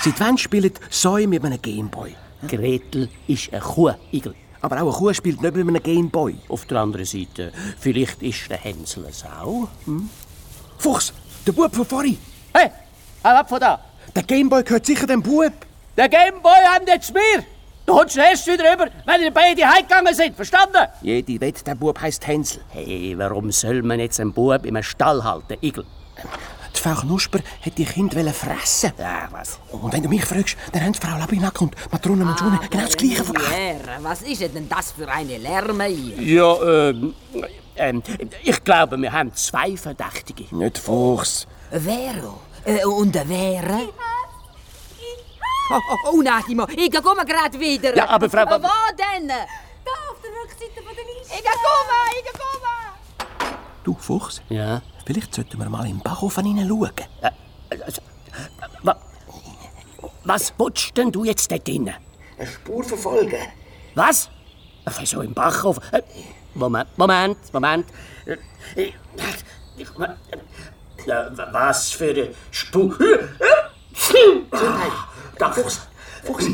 Seit 0.02 0.18
wann 0.18 0.36
spielt 0.36 0.80
Säue 0.90 1.28
mit 1.28 1.44
einem 1.44 1.62
Gameboy? 1.62 2.16
Gretel 2.48 3.08
ist 3.28 3.52
eine 3.52 3.62
Kuh, 3.62 3.92
Igel. 4.10 4.34
Aber 4.62 4.76
auch 4.76 4.80
eine 4.80 4.92
Kuh 4.92 5.14
spielt 5.14 5.40
nicht 5.40 5.54
mit 5.54 5.66
einem 5.66 5.82
Gameboy. 5.82 6.36
Auf 6.48 6.66
der 6.66 6.78
anderen 6.78 7.06
Seite, 7.06 7.52
vielleicht 7.78 8.22
ist 8.22 8.50
der 8.50 8.58
Hänsel 8.58 9.04
eine 9.04 9.12
Sau. 9.12 9.68
Fuchs, 10.78 11.12
der 11.46 11.52
Bub 11.52 11.74
von 11.74 11.86
vorhin. 11.86 12.18
Hey, 12.52 12.70
hau 13.24 13.28
ab 13.30 13.48
von 13.48 13.60
da! 13.60 13.80
Der 14.14 14.22
Gameboy 14.22 14.62
gehört 14.62 14.86
sicher 14.86 15.06
dem 15.06 15.22
Bub. 15.22 15.52
Der 15.96 16.08
Gameboy 16.08 16.62
haben 16.74 16.86
jetzt 16.86 17.12
mir! 17.14 17.44
Du 17.86 17.94
kommst 17.96 18.16
erst 18.16 18.46
wieder 18.46 18.72
rüber, 18.72 18.86
wenn 19.06 19.22
ihr 19.22 19.32
beide 19.32 19.66
heimgegangen 19.66 20.14
sind, 20.14 20.36
verstanden? 20.36 20.86
Jede 21.00 21.40
wett, 21.40 21.66
der 21.66 21.74
Bub 21.74 22.00
heisst 22.00 22.26
Hänsel. 22.26 22.62
Hey, 22.68 23.14
warum 23.16 23.50
soll 23.50 23.82
man 23.82 23.98
jetzt 23.98 24.20
einen 24.20 24.32
Bub 24.32 24.64
im 24.64 24.82
Stall 24.82 25.24
halten, 25.24 25.56
Igel? 25.62 25.84
Die 26.74 26.80
Frau 26.80 26.94
Knusper 26.94 27.40
hat 27.64 27.78
die 27.78 27.84
Kinder 27.84 28.32
fressen. 28.32 28.92
Ja, 28.98 29.28
was? 29.30 29.58
Und 29.70 29.92
wenn 29.92 30.02
du 30.02 30.08
mich 30.08 30.24
fragst, 30.24 30.56
dann 30.72 30.84
haben 30.84 30.92
die 30.92 30.98
Frau 30.98 31.18
Labinack 31.18 31.60
und 31.60 31.74
Matrone 31.92 32.24
Mangione 32.24 32.60
genau 32.70 32.84
das 32.84 32.96
Gleiche 32.96 33.24
Herr, 33.50 34.02
was 34.02 34.22
ist 34.22 34.40
denn 34.40 34.68
das 34.68 34.92
für 34.92 35.08
eine 35.08 35.38
Lärme 35.38 35.84
hier? 35.84 36.22
Ja, 36.22 36.88
ähm, 36.88 37.14
ähm, 37.76 38.02
ich 38.42 38.62
glaube, 38.64 39.00
wir 39.00 39.12
haben 39.12 39.34
zwei 39.34 39.76
Verdächtige. 39.76 40.54
Nicht 40.54 40.78
Fuchs. 40.78 41.46
Vero? 41.70 42.40
Äh, 42.64 42.84
und 42.84 43.14
wer? 43.14 43.80
Oh, 45.72 45.80
oh, 45.88 46.10
oh 46.12 46.22
Nachimo, 46.22 46.66
ich 46.76 46.92
komme 47.02 47.24
gerade 47.24 47.58
wieder. 47.58 47.96
Ja, 47.96 48.08
aber 48.08 48.28
Frau... 48.28 48.44
Wo 48.44 48.58
denn? 48.96 49.28
Da 49.28 49.92
auf 50.10 50.18
der 50.22 50.30
Rückseite 50.30 50.82
von 50.84 50.94
der 50.94 51.04
Liste. 51.04 51.34
Ich 51.34 51.44
komme, 51.44 52.00
ich 52.18 52.32
komme. 52.32 52.79
Du, 53.84 53.94
Fuchs, 53.98 54.42
Ja? 54.48 54.82
vielleicht 55.06 55.34
sollten 55.34 55.58
wir 55.58 55.68
mal 55.68 55.86
im 55.88 56.00
Backofen 56.00 56.44
hineinschauen. 56.44 56.90
Also, 57.84 58.02
wa, 58.82 58.96
was 60.24 60.52
willst 60.58 60.96
denn 60.96 61.10
du 61.10 61.24
jetzt 61.24 61.50
dort 61.50 61.66
drinnen? 61.66 61.94
Eine 62.38 62.46
Spur 62.46 62.84
verfolgen. 62.84 63.36
Was? 63.94 64.28
Wieso 64.98 65.20
im 65.22 65.32
Bachhof? 65.34 65.78
Äh, 65.92 66.02
Moment, 66.54 66.88
Moment, 66.98 67.38
Moment. 67.52 67.86
Äh, 68.26 68.36
ich- 68.76 68.94
äh, 69.78 69.86
Was 71.52 71.90
für 71.92 72.10
eine 72.10 72.28
Spur? 72.50 72.98
Da, 75.38 75.50
Fuchs, 75.52 75.80
Fuchs, 76.24 76.46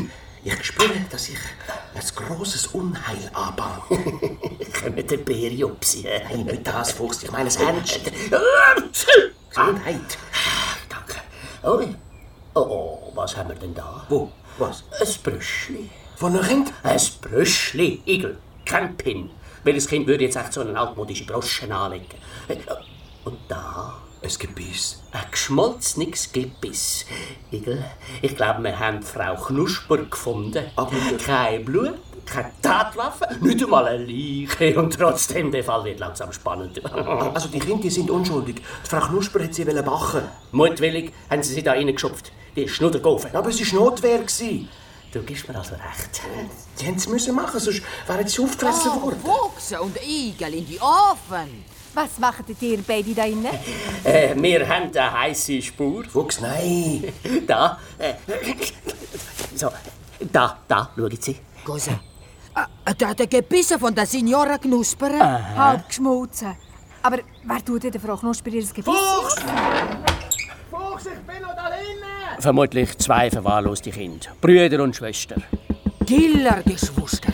ich 0.53 0.63
spüre, 0.63 1.05
dass 1.09 1.29
ich 1.29 1.37
ein 1.95 2.01
grosses 2.15 2.67
Unheil 2.67 3.29
anbahne. 3.33 3.81
können 4.73 5.07
der 5.07 5.17
Periopsie. 5.17 6.05
Nein, 6.29 6.45
nicht 6.45 6.67
das, 6.67 6.91
Fuchs, 6.91 7.23
ich 7.23 7.31
meine 7.31 7.47
es 7.49 7.55
ernst. 7.57 7.99
Gesundheit. 9.49 10.17
Danke. 10.89 11.21
Oh, 11.63 12.59
oh, 12.59 13.11
was 13.15 13.35
haben 13.35 13.49
wir 13.49 13.55
denn 13.55 13.73
da? 13.73 14.05
Wo? 14.09 14.31
Was? 14.57 14.83
Ein 14.99 15.07
Brüschli. 15.23 15.89
Von 16.15 16.35
einem 16.35 16.47
Kind? 16.47 16.73
Ein 16.83 16.99
Brüschli, 17.21 18.01
Igel. 18.05 18.37
Kein 18.65 18.95
Pin. 18.97 19.29
Welches 19.63 19.87
Kind 19.87 20.07
würde 20.07 20.23
jetzt 20.23 20.35
echt 20.35 20.53
so 20.53 20.61
eine 20.61 20.79
altmodische 20.79 21.25
Broschen 21.25 21.71
anlegen? 21.71 22.07
Äh, 22.47 22.55
Und 23.25 23.37
da 23.47 23.97
Ein 24.27 24.39
Gebiss. 24.39 25.01
ein 25.13 25.23
geschmolzenes 25.31 26.31
Gebiss. 26.33 27.05
Igel, 27.51 27.83
ich 28.21 28.35
glaube, 28.35 28.61
wir 28.63 28.77
haben 28.77 29.01
Frau 29.01 29.35
Knusper 29.35 29.97
gefunden. 29.99 30.65
Aber- 30.75 30.91
kein 31.25 31.63
Blut, 31.63 31.93
keine 32.25 32.51
Tatwaffe, 32.61 33.25
nicht 33.39 33.63
einmal 33.63 33.85
eine 33.87 34.03
Leiche. 34.05 34.77
Und 34.77 34.97
trotzdem, 34.97 35.49
der 35.49 35.63
Fall 35.63 35.85
wird 35.85 35.99
langsam 35.99 36.33
spannend. 36.33 36.81
Also 37.33 37.47
die 37.47 37.59
Kinder 37.59 37.81
die 37.83 37.89
sind 37.89 38.11
unschuldig. 38.11 38.57
Die 38.57 38.89
Frau 38.89 38.99
Knusper 39.07 39.43
hat 39.43 39.53
sie 39.53 39.63
bachen. 39.63 40.23
Mutwillig 40.51 41.13
haben 41.29 41.41
sie 41.41 41.53
sie 41.53 41.63
da 41.63 41.71
reingeschupft. 41.71 42.31
Die 42.55 42.67
Schnuddergaufe. 42.67 43.29
Aber 43.33 43.49
es 43.49 43.73
war 43.73 43.79
Notwehr. 43.79 44.19
Du 45.13 45.21
gibst 45.21 45.47
mir 45.47 45.55
also 45.55 45.75
recht. 45.75 46.21
Sie 46.75 46.85
haben 46.85 46.95
es 46.95 47.07
müssen 47.07 47.33
machen, 47.33 47.59
sonst 47.61 47.81
wären 48.05 48.27
sie 48.27 48.41
aufgefressen 48.41 48.91
Oh, 48.97 49.01
worden. 49.03 49.19
Fuchs 49.21 49.71
und 49.79 49.95
Igel 50.05 50.53
in 50.53 50.67
die 50.67 50.79
Ofen. 50.81 51.63
Was 51.97 52.19
macht 52.19 52.43
ihr 52.61 52.77
beide 52.87 53.11
da 53.15 53.25
innen? 53.25 53.47
Äh, 54.03 54.35
wir 54.35 54.69
haben 54.69 54.95
eine 54.95 55.19
heiße 55.19 55.59
Spur. 55.63 56.03
Fuchs, 56.03 56.39
nein. 56.39 57.11
Da. 57.47 57.79
Äh, 57.97 58.13
so, 59.55 59.71
da, 60.31 60.59
da, 60.67 60.91
schauen 60.95 61.17
Sie. 61.19 61.37
Cosa? 61.65 61.99
Ah, 62.53 62.67
da 62.95 63.15
der 63.15 63.25
Gebisse 63.25 63.79
von 63.79 63.95
der 63.95 64.05
Signora 64.05 64.59
Knusper. 64.59 65.11
Halb 65.57 65.87
geschmolzen. 65.87 66.55
Aber 67.01 67.17
wer 67.43 67.65
tut 67.65 67.81
denn 67.81 67.91
der 67.91 68.01
Frau 68.01 68.15
Knusper 68.15 68.51
ihr 68.51 68.61
Gebiss? 68.61 68.85
Fuchs, 70.69 71.05
ich 71.07 71.21
bin 71.25 71.41
noch 71.41 71.55
da 71.55 71.67
drinnen. 71.69 72.39
Vermutlich 72.39 72.95
zwei 72.99 73.31
verwahrloste 73.31 73.89
Kinder. 73.89 74.27
Brüder 74.39 74.83
und 74.83 74.95
Schwester. 74.95 75.37
Killergeschwuster. 76.05 77.33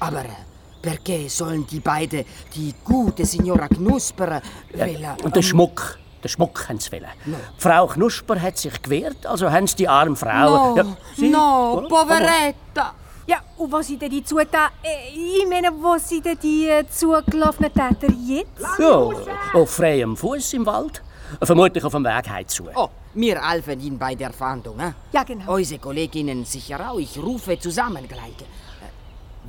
Aber 0.00 0.24
äh, 0.24 0.53
Perché 0.84 1.28
sollen 1.28 1.66
die 1.66 1.80
beiden 1.80 2.24
die 2.54 2.74
gute 2.84 3.24
Signora 3.24 3.68
Knusper 3.68 4.42
ja, 4.74 5.16
Und 5.22 5.34
der 5.34 5.42
Schmuck, 5.42 5.98
der 6.22 6.28
Schmuck 6.28 6.68
haben 6.68 6.78
sie 6.78 6.92
wollen. 6.92 7.06
No. 7.24 7.36
Frau 7.56 7.86
Knusper 7.86 8.40
hat 8.40 8.58
sich 8.58 8.82
gewehrt, 8.82 9.24
also 9.24 9.50
haben 9.50 9.66
sie 9.66 9.76
die 9.76 9.88
arme 9.88 10.14
Frau... 10.14 10.74
No, 10.74 10.76
ja, 10.76 10.84
sie, 11.16 11.30
no, 11.30 11.84
oh, 11.84 11.88
poveretta. 11.88 12.94
Ja, 13.26 13.38
und 13.56 13.72
was 13.72 13.86
sind 13.86 14.02
denn 14.02 14.10
die 14.10 14.22
Zutaten? 14.22 14.76
Äh, 14.82 15.08
ich 15.14 15.48
meine, 15.48 15.72
wo 15.72 15.96
sind 15.96 16.26
denn 16.26 16.38
die 16.42 16.68
äh, 16.68 16.84
zugelaufenen 16.86 17.72
Täter 17.72 18.12
jetzt? 18.12 18.78
Ja, 18.78 19.08
auf 19.54 19.70
freiem 19.70 20.14
Fuß 20.14 20.52
im 20.52 20.66
Wald. 20.66 21.02
Vermutlich 21.42 21.82
auf 21.82 21.92
dem 21.92 22.04
Weg 22.04 22.28
heimzu. 22.28 22.64
Oh, 22.74 22.88
wir 23.14 23.40
helfen 23.40 23.80
Ihnen 23.80 23.98
bei 23.98 24.14
der 24.14 24.32
Fahndung. 24.32 24.78
Eh? 24.78 24.92
Ja, 25.12 25.22
genau. 25.22 25.54
Unsere 25.54 25.80
Kolleginnen 25.80 26.44
sicher 26.44 26.90
auch. 26.90 26.98
Ich 26.98 27.16
rufe 27.16 27.58
zusammen 27.58 28.06
gleich. 28.06 28.34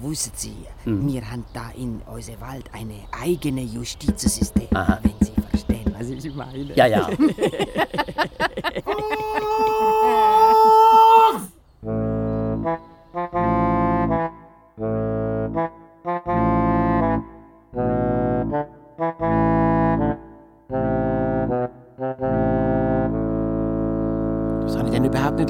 Wussten 0.01 0.31
Sie, 0.35 0.55
hm. 0.83 1.07
wir 1.07 1.29
haben 1.29 1.45
da 1.53 1.69
in 1.71 2.01
unserem 2.01 2.41
Wald 2.41 2.65
ein 2.73 2.91
eigenes 3.11 3.73
Justizsystem, 3.73 4.67
Aha. 4.73 4.99
wenn 5.01 5.13
Sie 5.25 5.31
verstehen, 5.49 5.95
was 5.97 6.09
ich 6.09 6.35
meine. 6.35 6.75
Ja, 6.75 6.85
ja. 6.85 7.09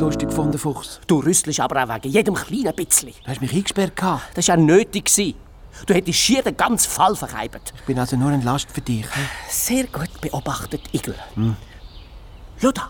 nicht 0.06 0.20
lustig 0.22 0.30
gefunden, 0.30 0.58
Fuchs. 0.58 1.00
Du 1.08 1.20
rüstelst 1.20 1.60
aber 1.60 1.84
auch 1.84 1.96
wegen 1.96 2.12
jedem 2.14 2.36
kleinen 2.36 2.76
bisschen. 2.76 3.14
Du 3.24 3.28
hast 3.28 3.42
mich 3.42 3.54
eingesperrt. 3.54 3.94
Das 4.34 4.48
war 4.48 4.56
ja 4.56 4.58
nötig. 4.58 5.36
Du 5.86 5.94
hättest 5.94 6.20
schier 6.20 6.42
den 6.42 6.56
ganzen 6.56 6.90
Fall 6.90 7.16
verkeibt. 7.16 7.74
Ich 7.76 7.86
bin 7.86 8.00
also 8.00 8.16
nur 8.16 8.30
ein 8.30 8.44
Last 8.44 8.72
für 8.72 8.82
dich. 8.82 9.06
Sehr 9.50 9.86
gut 9.88 10.22
beobachtet, 10.22 10.82
Igel. 10.94 11.16
Hm. 11.36 11.56
Schau 12.62 12.72
da. 12.72 12.90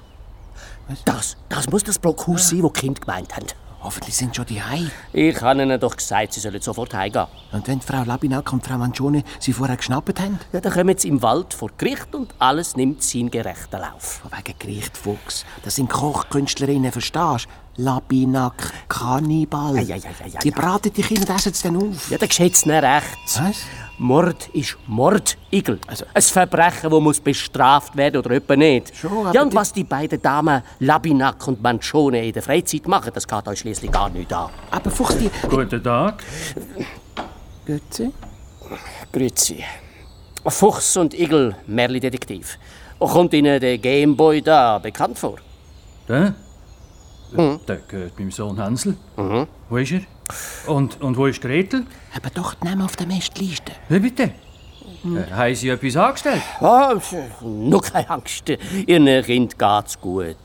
Das, 1.03 1.36
das 1.50 1.67
muss 1.69 1.84
das 1.84 1.98
Blockhaus 1.98 2.51
ja. 2.51 2.57
sein, 2.57 2.62
das 2.62 2.74
die 2.74 2.79
Kinder 2.79 3.01
gemeint 3.01 3.36
haben. 3.36 3.48
Hoffentlich 3.86 4.15
sind 4.15 4.36
schon 4.36 4.48
die 4.48 4.63
Hei. 4.63 4.88
Ich 5.13 5.39
habe 5.42 5.62
ihnen 5.62 5.80
doch 5.80 5.96
gesagt, 5.96 6.34
sie 6.34 6.39
sollen 6.39 6.60
sofort 6.60 6.92
heimgehen. 6.96 7.27
Und 7.51 7.68
wenn 7.68 7.80
Frau 7.82 8.04
Labinack 8.04 8.51
und 8.51 8.65
Frau 8.65 8.80
Mangione 8.80 9.24
sie 9.39 9.54
vorher 9.54 9.77
geschnappt 9.77 10.20
haben? 10.20 10.39
Ja, 10.51 10.60
dann 10.60 10.74
kommen 10.74 10.98
sie 10.98 11.08
im 11.08 11.22
Wald 11.22 11.54
vor 11.54 11.70
Gericht 11.77 12.15
und 12.15 12.34
alles 12.39 12.75
nimmt 12.75 13.04
seinen 13.04 13.30
gerechten 13.30 13.80
Lauf. 13.80 14.24
Wegen 14.36 14.58
Gericht, 14.58 14.98
Fuchs. 14.98 15.46
Das 15.63 15.75
sind 15.75 15.92
Kochkünstlerinnen, 15.92 16.92
verstehst 16.92 17.46
du? 17.46 17.64
Labinak, 17.77 18.74
Kannibal. 18.88 19.75
Ja, 19.75 19.82
ja, 19.82 19.96
ja, 19.96 20.27
ja, 20.27 20.39
die 20.39 20.51
braten 20.51 20.94
die 20.94 21.01
Kinder 21.01 21.29
und 21.29 21.36
essen 21.36 21.53
sie 21.53 21.63
dann 21.63 21.77
auf. 21.77 22.10
Ja, 22.10 22.17
dann 22.17 22.29
geschieht's 22.29 22.65
nicht 22.65 22.82
recht. 22.82 23.17
Was? 23.38 23.58
Mord 23.98 24.50
ist 24.53 24.77
Mord, 24.88 25.38
Igel. 25.51 25.79
Also, 25.88 26.05
ein 26.13 26.22
Verbrechen, 26.22 26.89
das 26.89 27.00
muss 27.01 27.20
bestraft 27.20 27.96
werden 27.96 28.17
oder 28.17 28.32
etwa 28.32 28.55
nicht. 28.55 28.96
Schon, 28.96 29.32
ja, 29.34 29.41
und 29.41 29.53
was 29.55 29.72
die 29.72 29.84
beiden 29.86 30.22
Damen 30.22 30.62
Labinak 30.79 31.48
und 31.48 31.62
Manchone 31.62 32.25
in 32.25 32.34
der 32.34 32.44
Freizeit 32.44 32.88
machen, 32.88 33.12
das 33.13 33.27
geht 33.27 33.48
euch 33.48 33.60
schließlich 33.60 33.91
gar 33.91 34.10
nicht 34.10 34.32
an. 34.34 34.50
Aber 34.72 34.91
Fuchs, 34.91 35.17
die... 35.17 35.29
Guten 35.48 35.82
Tag. 35.82 36.24
Grüezi. 37.65 38.12
Grüezi. 39.12 39.63
Fuchs 40.46 40.98
und 40.98 41.13
Igel, 41.13 41.55
Merli-Detektiv. 41.67 42.58
Kommt 43.00 43.34
Ihnen 43.34 43.60
der 43.60 43.77
Gameboy 43.77 44.41
da 44.41 44.79
bekannt 44.79 45.17
vor? 45.17 45.38
Der? 46.08 46.36
Mhm. 47.38 47.60
Der 47.68 47.77
gehört 47.88 48.18
meinem 48.20 48.32
Sohn 48.32 48.60
Hansel. 48.60 48.96
Mhm. 49.18 49.48
Wo 49.70 49.77
ist 49.77 49.92
er? 49.92 50.01
Und, 50.68 51.01
und 51.01 51.18
wo 51.18 51.27
ist 51.27 51.42
Gretel? 51.42 51.86
Aber 52.15 52.30
doch 52.30 52.56
die 52.56 52.65
Namen 52.68 52.82
auf 52.82 52.96
der 52.96 53.08
Mestliste. 53.08 53.74
Wie 53.89 54.00
bitte? 54.00 54.32
Mhm. 55.04 55.18
Äh, 55.18 55.32
haben 55.32 55.56
Sie 55.56 55.70
etwas 55.70 55.96
angestellt? 55.98 56.42
Ah, 56.60 56.96
nur 57.42 57.82
keine 57.82 58.10
Angst. 58.10 58.50
Ihren 58.88 59.24
Kind 59.24 59.58
geht's 59.60 60.00
gut. 60.00 60.36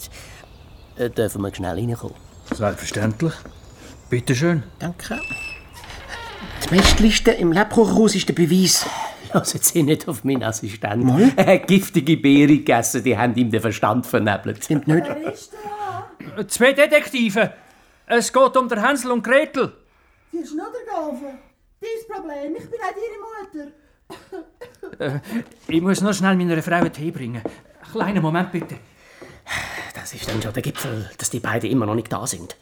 Äh, 0.96 1.10
dürfen 1.10 1.42
wir 1.42 1.54
schnell 1.54 1.76
reinkommen? 1.76 2.16
Selbstverständlich. 2.52 3.32
Bitte 4.10 4.34
schön. 4.34 4.62
Danke. 4.78 5.20
Die 6.64 6.74
Mestliste 6.74 7.30
im 7.30 7.52
Lebkuchenhaus 7.52 8.14
ist 8.14 8.28
der 8.28 8.34
Beweis. 8.34 8.84
Hören 9.30 9.44
Sie 9.44 9.82
nicht 9.82 10.08
auf 10.08 10.24
meinen 10.24 10.42
Assistenten. 10.42 11.06
Mal? 11.06 11.32
Er 11.36 11.54
hat 11.54 11.68
giftige 11.68 12.16
Beere 12.16 12.48
gegessen, 12.48 13.04
die 13.04 13.16
haben 13.16 13.34
ihm 13.36 13.50
den 13.50 13.60
Verstand 13.60 14.06
vernebelt. 14.06 14.64
Stimmt 14.64 14.88
nicht. 14.88 15.04
Zwei 16.48 16.72
Detektive. 16.72 17.52
Es 18.06 18.32
geht 18.32 18.56
um 18.56 18.68
der 18.68 18.86
Hänsel 18.86 19.12
und 19.12 19.22
Gretel. 19.22 19.72
Sie 20.32 20.38
ist 20.38 20.54
nur 20.54 20.66
der 20.66 20.92
Gaufe. 20.92 21.38
Dein 21.80 22.16
Problem, 22.16 22.56
ich 22.56 22.70
bin 22.70 22.80
auch 22.80 22.96
ihre 22.96 23.68
Mutter. 24.98 25.14
äh, 25.16 25.20
ich 25.68 25.80
muss 25.80 26.00
noch 26.00 26.12
schnell 26.12 26.36
meiner 26.36 26.62
Frau 26.62 26.74
einen 26.74 26.92
Tee 26.92 27.10
bringen. 27.10 27.42
Kleinen 27.92 28.22
Moment 28.22 28.52
bitte. 28.52 28.76
Das 29.94 30.12
ist 30.12 30.28
dann 30.28 30.40
schon 30.42 30.52
der 30.52 30.62
Gipfel, 30.62 31.10
dass 31.18 31.30
die 31.30 31.40
beiden 31.40 31.70
immer 31.70 31.86
noch 31.86 31.94
nicht 31.94 32.12
da 32.12 32.26
sind. 32.26 32.56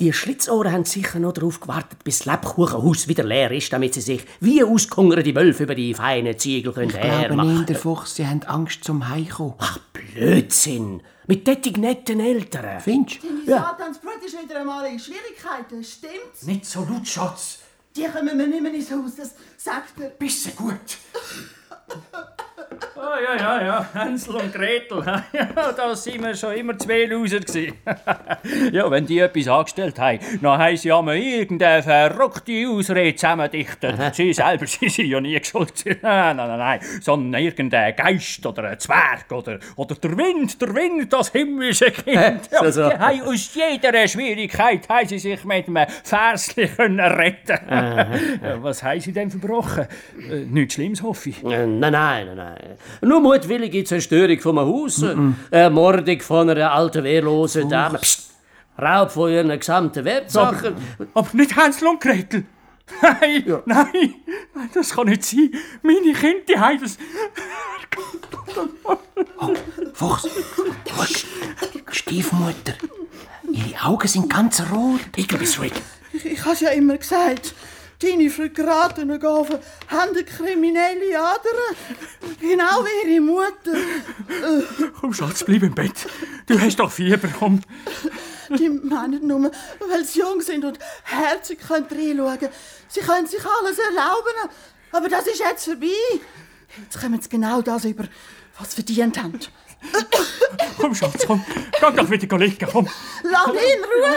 Die 0.00 0.12
Schlitzohren 0.12 0.72
haben 0.72 0.84
sicher 0.84 1.18
noch 1.18 1.32
darauf 1.32 1.60
gewartet, 1.60 2.02
bis 2.02 2.18
das 2.20 2.26
Lebkuchenhaus 2.26 3.08
wieder 3.08 3.24
leer 3.24 3.50
ist, 3.52 3.72
damit 3.72 3.94
sie 3.94 4.00
sich 4.00 4.24
wie 4.40 4.64
ausgehungerte 4.64 5.34
Wölfe 5.34 5.64
über 5.64 5.74
die 5.74 5.94
feinen 5.94 6.38
Ziegel 6.38 6.72
können 6.72 6.90
ich 6.90 7.00
glaube 7.00 7.46
nicht, 7.46 7.68
der 7.68 7.76
Fuchs, 7.76 8.16
sie 8.16 8.26
haben 8.26 8.42
Angst 8.44 8.84
zum 8.84 9.08
Heimkommen. 9.08 9.54
Ach, 9.58 9.78
Blödsinn. 10.14 11.02
Mit 11.26 11.44
tätig 11.44 11.78
netten 11.78 12.20
Eltern. 12.20 12.80
Findest 12.80 13.22
du? 13.22 13.28
Deine 13.28 13.60
Satansbrut 13.60 14.22
ist 14.24 14.40
wieder 14.42 14.60
einmal 14.60 14.86
in 14.86 14.98
Schwierigkeiten, 14.98 15.82
stimmt's? 15.84 16.42
Nicht 16.42 16.66
so 16.66 16.80
laut, 16.80 17.06
Schatz. 17.06 17.60
Die 17.96 18.04
kommen 18.04 18.36
mir 18.36 18.46
nicht 18.46 18.62
mehr 18.62 18.74
ins 18.74 18.90
Haus, 18.90 19.16
das 19.16 19.34
sagt 19.56 20.00
er. 20.00 20.10
Bisschen 20.10 20.56
gut. 20.56 20.76
Oh, 22.96 23.00
ja, 23.00 23.36
ja, 23.36 23.62
ja, 23.62 23.86
Hänsel 23.94 24.36
und 24.36 24.52
Gretel. 24.52 25.02
Ja, 25.32 25.72
da 25.72 25.94
sind 25.94 26.22
wir 26.22 26.34
schon 26.34 26.54
immer 26.54 26.76
zwei 26.78 27.04
Loser 27.04 27.40
ja, 28.72 28.90
wenn 28.90 29.06
die 29.06 29.18
etwas 29.18 29.48
angestellt 29.48 29.98
haben, 29.98 30.18
dann 30.40 30.58
haben 30.58 30.76
sie 30.76 30.92
einmal 30.92 31.16
irgendeine 31.16 31.82
verrückte 31.82 32.68
Ausrede 32.68 33.16
zusammendichtet. 33.16 33.96
sie 34.14 34.32
selber 34.32 34.66
sie 34.66 34.88
sind 34.88 35.06
ja 35.06 35.20
nie 35.20 35.40
schuld. 35.42 35.72
nein, 36.02 36.36
nein, 36.36 36.58
nein, 36.58 36.80
sondern 37.00 37.42
irgendein 37.42 37.96
Geist 37.96 38.44
oder 38.46 38.64
ein 38.64 38.78
Zwerg 38.78 39.30
oder, 39.30 39.58
oder 39.76 39.94
der 39.94 40.16
Wind, 40.16 40.60
der 40.60 40.74
Wind, 40.74 41.12
das 41.12 41.30
himmlische 41.30 41.90
Kind. 41.90 42.48
Ja, 42.50 42.64
so, 42.64 42.70
so. 42.70 42.92
Haben 42.92 43.22
aus 43.22 43.54
jeder 43.54 44.06
Schwierigkeit 44.08 44.88
haben 44.88 45.08
sie 45.08 45.18
sich 45.18 45.44
mit 45.44 45.68
einem 45.68 45.86
Versli 46.04 46.70
retten 46.78 47.58
ja, 47.68 48.62
Was 48.62 48.82
haben 48.82 49.00
sie 49.00 49.12
denn 49.12 49.30
verbrochen? 49.30 49.86
Äh, 50.30 50.44
nichts 50.46 50.74
Schlimmes, 50.74 51.02
hoffe 51.02 51.30
ich. 51.30 51.42
Äh, 51.44 51.66
nein, 51.66 51.92
nein, 51.92 52.36
nein. 52.36 52.61
Nur 53.00 53.20
mutwillige 53.20 53.84
Zerstörung 53.84 54.38
von 54.40 54.58
einem 54.58 54.68
Haus, 54.68 54.98
mm. 54.98 55.30
Ermordung 55.50 56.20
von 56.20 56.50
einer 56.50 56.72
alten, 56.72 57.04
wehrlosen 57.04 57.68
Dame, 57.68 57.98
Psst. 57.98 58.30
Raub 58.80 59.10
von 59.10 59.30
ihren 59.30 59.58
gesamten 59.58 60.04
Wertsachen. 60.04 60.74
Aber, 60.98 61.08
aber 61.14 61.28
nicht 61.32 61.56
Hänsel 61.56 61.88
und 61.88 62.00
Gretel. 62.00 62.44
Nein, 63.02 63.44
ja. 63.46 63.62
nein, 63.64 64.14
das 64.74 64.90
kann 64.90 65.06
nicht 65.06 65.24
sein. 65.24 65.50
Meine 65.82 66.12
Kinder, 66.12 66.42
die 66.46 66.58
haben 66.58 66.80
das... 66.80 66.98
Oh, 69.38 69.54
Fuchs, 69.94 70.28
schau, 70.88 71.04
Stiefmutter. 71.90 72.74
Ihre 73.50 73.84
Augen 73.84 74.08
sind 74.08 74.32
ganz 74.32 74.62
rot. 74.72 75.00
Ich 75.16 75.28
bist 75.28 75.60
ruhig. 75.60 75.72
Ich, 76.12 76.24
ich 76.24 76.44
habe 76.44 76.56
ja 76.60 76.70
immer 76.70 76.96
gesagt, 76.96 77.54
Deine 78.02 78.30
vergratenen 78.30 79.20
Gaven 79.20 79.58
haben 79.86 80.10
eine 80.10 80.24
kriminelle 80.24 81.20
Adern. 81.20 81.76
Genau 82.40 82.84
wie 82.84 83.12
ihre 83.12 83.20
Mutter. 83.20 83.76
Komm, 85.00 85.14
Schatz, 85.14 85.44
bleib 85.44 85.62
im 85.62 85.74
Bett. 85.74 86.06
Du 86.46 86.58
hast 86.60 86.80
doch 86.80 86.90
Fieber, 86.90 87.28
komm. 87.38 87.60
Die 88.58 88.68
meinen 88.68 89.26
nur, 89.26 89.52
weil 89.88 90.04
sie 90.04 90.18
jung 90.18 90.40
sind 90.40 90.64
und 90.64 90.78
herzig 91.04 91.60
können 91.60 91.86
reinschauen 91.88 92.48
Sie 92.88 93.00
können 93.00 93.26
sich 93.26 93.40
alles 93.44 93.78
erlauben. 93.78 94.50
Aber 94.90 95.08
das 95.08 95.26
ist 95.28 95.38
jetzt 95.38 95.64
vorbei. 95.64 95.86
Jetzt 96.82 97.00
kommen 97.00 97.20
sie 97.20 97.28
genau 97.28 97.62
das 97.62 97.84
über, 97.84 98.04
was 98.58 98.70
sie 98.70 98.74
verdient 98.76 99.22
haben. 99.22 99.38
komm, 100.78 100.94
Schatz, 100.94 101.24
komm. 101.26 101.44
Geh 101.46 101.96
doch 101.96 102.10
wieder 102.10 102.38
liegen, 102.38 102.68
komm. 102.70 102.88
Lass 103.22 103.48
ihn 103.48 103.54
in 103.54 103.84
Ruhe. 103.84 104.16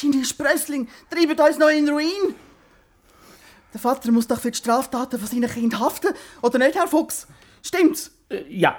Deine 0.00 0.24
Sprössling 0.24 0.88
treiben 1.10 1.38
uns 1.38 1.58
noch 1.58 1.68
in 1.68 1.88
Ruin. 1.88 2.34
Der 3.72 3.80
Vater 3.80 4.12
muss 4.12 4.26
doch 4.26 4.40
für 4.40 4.50
die 4.50 4.58
Straftaten 4.58 5.18
von 5.18 5.28
seinen 5.28 5.50
Kindern 5.50 5.80
haften, 5.80 6.14
oder 6.42 6.58
nicht, 6.58 6.74
Herr 6.74 6.88
Fuchs? 6.88 7.26
Stimmt's? 7.62 8.10
Äh, 8.32 8.44
ja, 8.48 8.76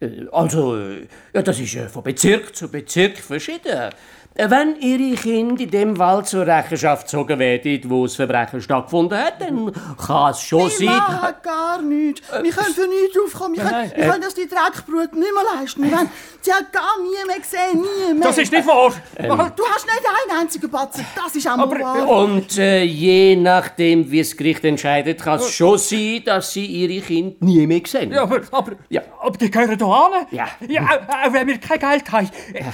äh, 0.00 0.26
also, 0.32 0.76
äh, 0.76 1.06
ja, 1.34 1.42
das 1.42 1.58
ist 1.58 1.76
von 1.90 2.02
Bezirk 2.02 2.54
zu 2.54 2.68
Bezirk 2.70 3.18
verschieden. 3.18 3.90
Wenn 4.34 4.76
Ihre 4.80 5.14
Kinder 5.14 5.62
in 5.62 5.70
dem 5.70 5.98
Wald 5.98 6.26
zur 6.26 6.46
Rechenschaft 6.46 7.02
gezogen 7.02 7.38
werden, 7.38 7.82
wo 7.90 8.04
das 8.04 8.16
Verbrechen 8.16 8.62
stattgefunden 8.62 9.18
hat, 9.18 9.40
dann 9.40 9.70
kann 9.98 10.30
es 10.30 10.40
schon 10.40 10.70
sein... 10.70 10.80
Wir 10.80 10.90
machen 10.90 11.34
gar 11.42 11.82
nichts. 11.82 12.22
Wir 12.30 12.50
können 12.50 12.74
für 12.74 12.88
nichts 12.88 13.14
draufkommen. 13.14 13.56
Wir 13.58 13.64
können, 13.64 13.92
wir 13.94 14.08
können 14.08 14.22
das 14.22 14.34
die 14.34 14.48
Dreckbrut 14.48 15.12
nicht 15.14 15.32
mehr 15.34 15.60
leisten. 15.60 15.82
Wir 15.82 15.98
haben 15.98 16.10
sie 16.40 16.50
hat 16.50 16.72
gar 16.72 16.98
nie 17.02 17.26
mehr 17.26 17.40
gesehen, 17.40 17.82
nie 17.82 18.14
mehr. 18.14 18.26
Das 18.26 18.38
ist 18.38 18.50
nicht 18.50 18.66
wahr. 18.66 18.94
Ähm. 19.16 19.28
Du 19.28 19.64
hast 19.66 19.84
nicht 19.84 20.02
einen 20.02 20.40
einzigen 20.40 20.70
Batzen. 20.70 21.04
Das 21.14 21.36
ist 21.36 21.46
auch 21.46 21.58
Aber, 21.58 21.78
wahr. 21.78 22.08
Und 22.08 22.56
äh, 22.56 22.84
je 22.84 23.36
nachdem, 23.36 24.10
wie 24.10 24.20
das 24.20 24.34
Gericht 24.34 24.64
entscheidet, 24.64 25.20
kann 25.20 25.40
es 25.40 25.50
schon 25.50 25.76
sein, 25.76 26.22
dass 26.24 26.54
Sie 26.54 26.64
Ihre 26.64 27.04
Kinder 27.04 27.36
nie 27.40 27.66
mehr 27.66 27.82
sehen. 27.86 28.10
Ja, 28.10 28.22
aber, 28.22 28.40
aber, 28.50 28.72
ja. 28.88 29.02
aber 29.20 29.36
die 29.38 29.50
gehören 29.50 29.76
hier 29.76 29.86
an. 29.86 30.26
Ja. 30.30 30.48
ja 30.66 31.32
wenn 31.32 31.46
wir 31.46 31.58
kein 31.58 31.78
Geld 31.78 32.10
haben. 32.12 32.30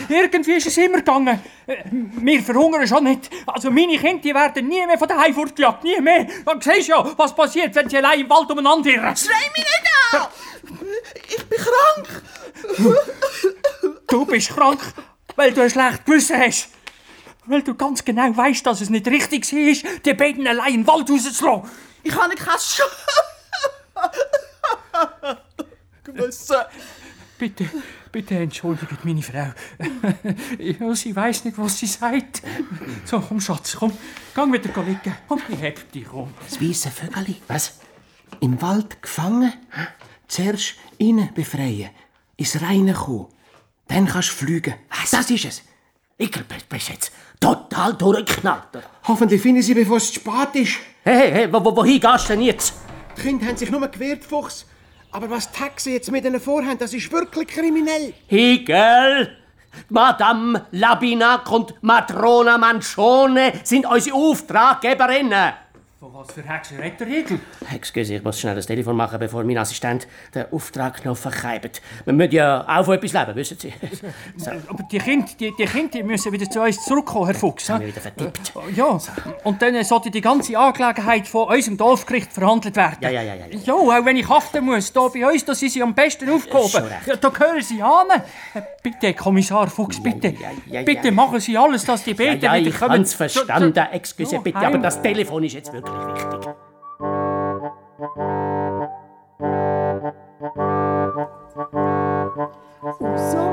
Irgendwie 0.08 0.52
ist 0.52 0.66
es 0.66 0.76
immer 0.76 0.98
gegangen. 0.98 1.40
Wir 1.92 2.42
verhungern 2.42 2.86
schon 2.86 3.04
nicht. 3.04 3.30
Also 3.46 3.70
meine 3.70 3.96
Kinder 3.98 4.22
die 4.22 4.34
werden 4.34 4.68
nie 4.68 4.84
mehr 4.86 4.98
von 4.98 5.08
daheim 5.08 5.34
fortgejagt. 5.34 5.84
Nie 5.84 6.00
mehr. 6.00 6.24
Du 6.24 6.60
siehst 6.60 6.88
ja, 6.88 7.04
was 7.16 7.34
passiert, 7.34 7.74
wenn 7.74 7.88
sie 7.88 7.98
allein 7.98 8.20
im 8.20 8.30
Wald 8.30 8.50
umeinander 8.50 8.90
irren. 8.90 9.16
Schrei 9.16 9.50
mich 9.56 9.64
nicht 9.64 9.88
an! 10.12 10.28
Ich 11.28 11.44
bin 11.46 11.58
krank. 11.58 12.22
Du 14.06 14.24
bist 14.26 14.50
krank, 14.50 14.80
weil 15.36 15.52
du 15.52 15.62
ein 15.62 15.70
schlechtes 15.70 16.04
Gewissen 16.04 16.40
hast. 16.40 16.68
Weil 17.46 17.62
du 17.62 17.74
ganz 17.74 18.04
genau 18.04 18.36
weißt, 18.36 18.66
dass 18.66 18.80
es 18.80 18.90
nicht 18.90 19.06
richtig 19.06 19.50
war, 19.52 19.90
die 20.04 20.14
beiden 20.14 20.46
allein 20.46 20.74
im 20.74 20.86
Wald 20.86 21.08
rauszulassen. 21.10 21.70
Ich 22.02 22.14
habe 22.14 22.34
kein 22.34 22.58
Sch 22.58 22.82
Gewissen. 26.14 26.56
Bitte, 27.38 27.66
bitte 28.10 28.34
entschuldigt 28.34 29.04
meine 29.04 29.22
Frau. 29.22 29.52
ja, 30.58 30.94
sie 30.94 31.14
weiß 31.14 31.44
nicht, 31.44 31.58
was 31.58 31.78
sie 31.78 31.86
sagt. 31.86 32.42
So, 33.04 33.20
komm, 33.20 33.40
Schatz, 33.40 33.76
komm. 33.78 33.92
Gang 34.34 34.52
wieder 34.52 34.82
liegen. 34.82 35.14
Komm, 35.28 35.40
ich 35.48 35.60
heb 35.60 35.92
dich, 35.92 36.06
komm. 36.06 36.34
Das 36.44 36.60
weisse 36.60 36.90
Vögeli. 36.90 37.36
Was? 37.46 37.78
Im 38.40 38.60
Wald 38.60 39.00
gefangen? 39.00 39.52
Zuerst 40.26 40.74
innen 40.98 41.32
befreien, 41.34 41.90
ins 42.36 42.60
Reine 42.60 42.94
kommen. 42.94 43.26
Dann 43.86 44.06
kannst 44.06 44.30
du 44.30 44.34
fliegen. 44.34 44.74
Was? 44.90 45.10
Das 45.10 45.30
ist 45.30 45.44
es. 45.44 45.62
Ich 46.16 46.30
bist 46.68 46.88
jetzt 46.88 47.12
total 47.38 47.94
durchgeknallt. 47.94 48.82
Hoffentlich 49.06 49.40
finden 49.40 49.62
sie, 49.62 49.74
bevor 49.74 49.98
es 49.98 50.08
zu 50.12 50.14
spät 50.14 50.54
ist. 50.54 50.78
Hey, 51.04 51.30
hey, 51.30 51.52
wo, 51.52 51.64
wo, 51.64 51.76
wohin 51.76 52.00
gehst 52.00 52.24
du 52.24 52.32
denn 52.32 52.42
jetzt? 52.42 52.74
Die 53.16 53.22
Kinder 53.22 53.46
haben 53.46 53.56
sich 53.56 53.70
nur 53.70 53.86
gewehrt, 53.86 54.24
Fuchs. 54.24 54.66
Aber 55.10 55.30
was 55.30 55.50
Taxi 55.50 55.92
jetzt 55.92 56.10
mit 56.10 56.24
ihnen 56.24 56.40
vorhaben, 56.40 56.78
das 56.78 56.92
ist 56.92 57.10
wirklich 57.10 57.48
kriminell. 57.48 58.12
Hegel, 58.26 59.36
Madame 59.88 60.66
Labinac 60.70 61.50
und 61.50 61.74
Matrona 61.82 62.58
Manchone 62.58 63.52
sind 63.64 63.86
unsere 63.86 64.16
Auftraggeberinnen. 64.16 65.52
Von 66.00 66.14
was 66.14 66.30
für 66.30 66.44
Hexen 66.44 66.78
redet 66.78 67.00
der 67.00 67.08
Riegel? 67.08 67.40
Excuse, 67.74 68.14
ich 68.14 68.22
muss 68.22 68.38
schnell 68.38 68.54
das 68.54 68.66
Telefon 68.66 68.94
machen, 68.94 69.18
bevor 69.18 69.42
mein 69.42 69.58
Assistent 69.58 70.06
den 70.32 70.44
Auftragknopf 70.52 71.18
verkeibt. 71.18 71.82
Wir 72.04 72.12
müssen 72.12 72.34
ja 72.34 72.64
auch 72.68 72.84
von 72.84 72.94
etwas 72.94 73.12
leben, 73.12 73.34
wissen 73.34 73.58
Sie. 73.58 73.72
So. 74.36 74.52
Aber 74.68 74.84
die 74.84 74.98
Kinder, 74.98 75.26
die, 75.40 75.52
die 75.58 75.64
Kinder 75.64 75.90
die 75.90 76.02
müssen 76.04 76.32
wieder 76.32 76.48
zu 76.48 76.60
uns 76.60 76.84
zurückkommen, 76.84 77.26
Herr 77.26 77.34
Fuchs. 77.34 77.68
Haben 77.68 77.80
wir 77.80 77.88
wieder 77.88 78.00
vertippt. 78.00 78.52
Ja, 78.76 78.96
und 79.42 79.60
dann 79.60 79.82
sollte 79.82 80.12
die 80.12 80.20
ganze 80.20 80.56
Angelegenheit 80.56 81.26
von 81.26 81.48
unserem 81.48 81.76
Dorfgericht 81.76 82.32
verhandelt 82.32 82.76
werden. 82.76 82.98
Ja, 83.00 83.10
ja, 83.10 83.22
ja. 83.22 83.34
Ja, 83.34 83.46
ja 83.50 83.74
auch 83.74 84.04
wenn 84.04 84.16
ich 84.16 84.28
haften 84.28 84.64
muss, 84.64 84.92
hier 84.92 85.10
bei 85.12 85.32
uns, 85.32 85.44
da 85.44 85.54
sind 85.56 85.72
sie 85.72 85.82
am 85.82 85.96
besten 85.96 86.30
aufgehoben. 86.30 86.84
Ja, 87.06 87.16
da 87.16 87.28
gehören 87.28 87.60
sie 87.60 87.82
an. 87.82 88.06
Bitte, 88.84 89.14
Kommissar 89.14 89.66
Fuchs, 89.68 90.00
bitte. 90.00 90.28
Ja, 90.28 90.50
ja, 90.66 90.82
bitte 90.82 91.10
machen 91.10 91.40
Sie 91.40 91.58
alles, 91.58 91.84
dass 91.84 92.04
die 92.04 92.14
Beete 92.14 92.46
ja, 92.46 92.54
ja, 92.54 92.60
wieder 92.60 92.70
ich 92.70 92.78
kommen. 92.78 93.02
Ich 93.02 93.16
verstanden, 93.16 93.76
excuse, 93.76 94.38
bitte, 94.38 94.58
aber 94.58 94.78
das 94.78 95.02
Telefon 95.02 95.42
ist 95.42 95.54
jetzt 95.54 95.72
wirklich 95.72 95.87
wichtig. 95.92 96.54
Und 103.00 103.18
so, 103.18 103.44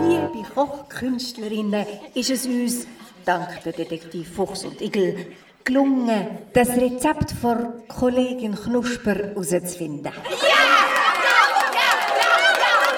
liebe 0.00 0.48
Kochkünstlerinnen, 0.54 1.86
ist 2.14 2.30
es 2.30 2.46
uns, 2.46 2.86
dank 3.24 3.62
der 3.64 3.72
Detektiv 3.72 4.34
Fuchs 4.34 4.64
und 4.64 4.80
Igel, 4.80 5.32
gelungen, 5.64 6.38
das 6.52 6.70
Rezept 6.70 7.32
von 7.32 7.86
Kollegin 7.88 8.54
Knusper 8.54 9.14
herauszufinden. 9.14 10.12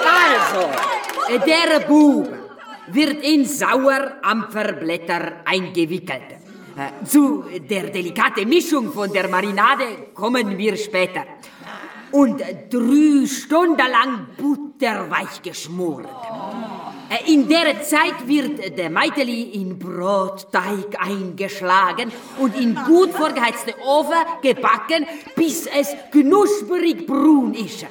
Also, 0.04 0.68
der 1.46 1.80
Bub 1.80 2.28
wird 2.88 3.24
in 3.24 3.46
Sauerampferblätter 3.46 5.42
eingewickelt. 5.44 6.41
Äh, 6.76 7.04
Zu 7.04 7.44
der 7.68 7.90
delikaten 7.90 8.48
Mischung 8.48 8.92
von 8.92 9.12
der 9.12 9.28
Marinade 9.28 9.84
kommen 10.14 10.56
wir 10.56 10.76
später. 10.76 11.24
Und 12.12 12.40
drei 12.70 13.26
Stunden 13.26 13.76
lang 13.76 14.26
butterweich 14.36 15.42
geschmort. 15.42 16.08
Äh, 17.10 17.32
In 17.32 17.48
der 17.48 17.82
Zeit 17.82 18.26
wird 18.26 18.76
der 18.78 18.90
Meiteli 18.90 19.42
in 19.60 19.78
Brotteig 19.78 20.96
eingeschlagen 20.98 22.10
und 22.38 22.58
in 22.58 22.74
gut 22.74 23.10
vorgeheizten 23.10 23.74
Ofen 23.84 24.22
gebacken, 24.42 25.06
bis 25.36 25.66
es 25.66 25.94
knusperig 26.10 27.06
brun 27.06 27.54
ist. 27.54 27.86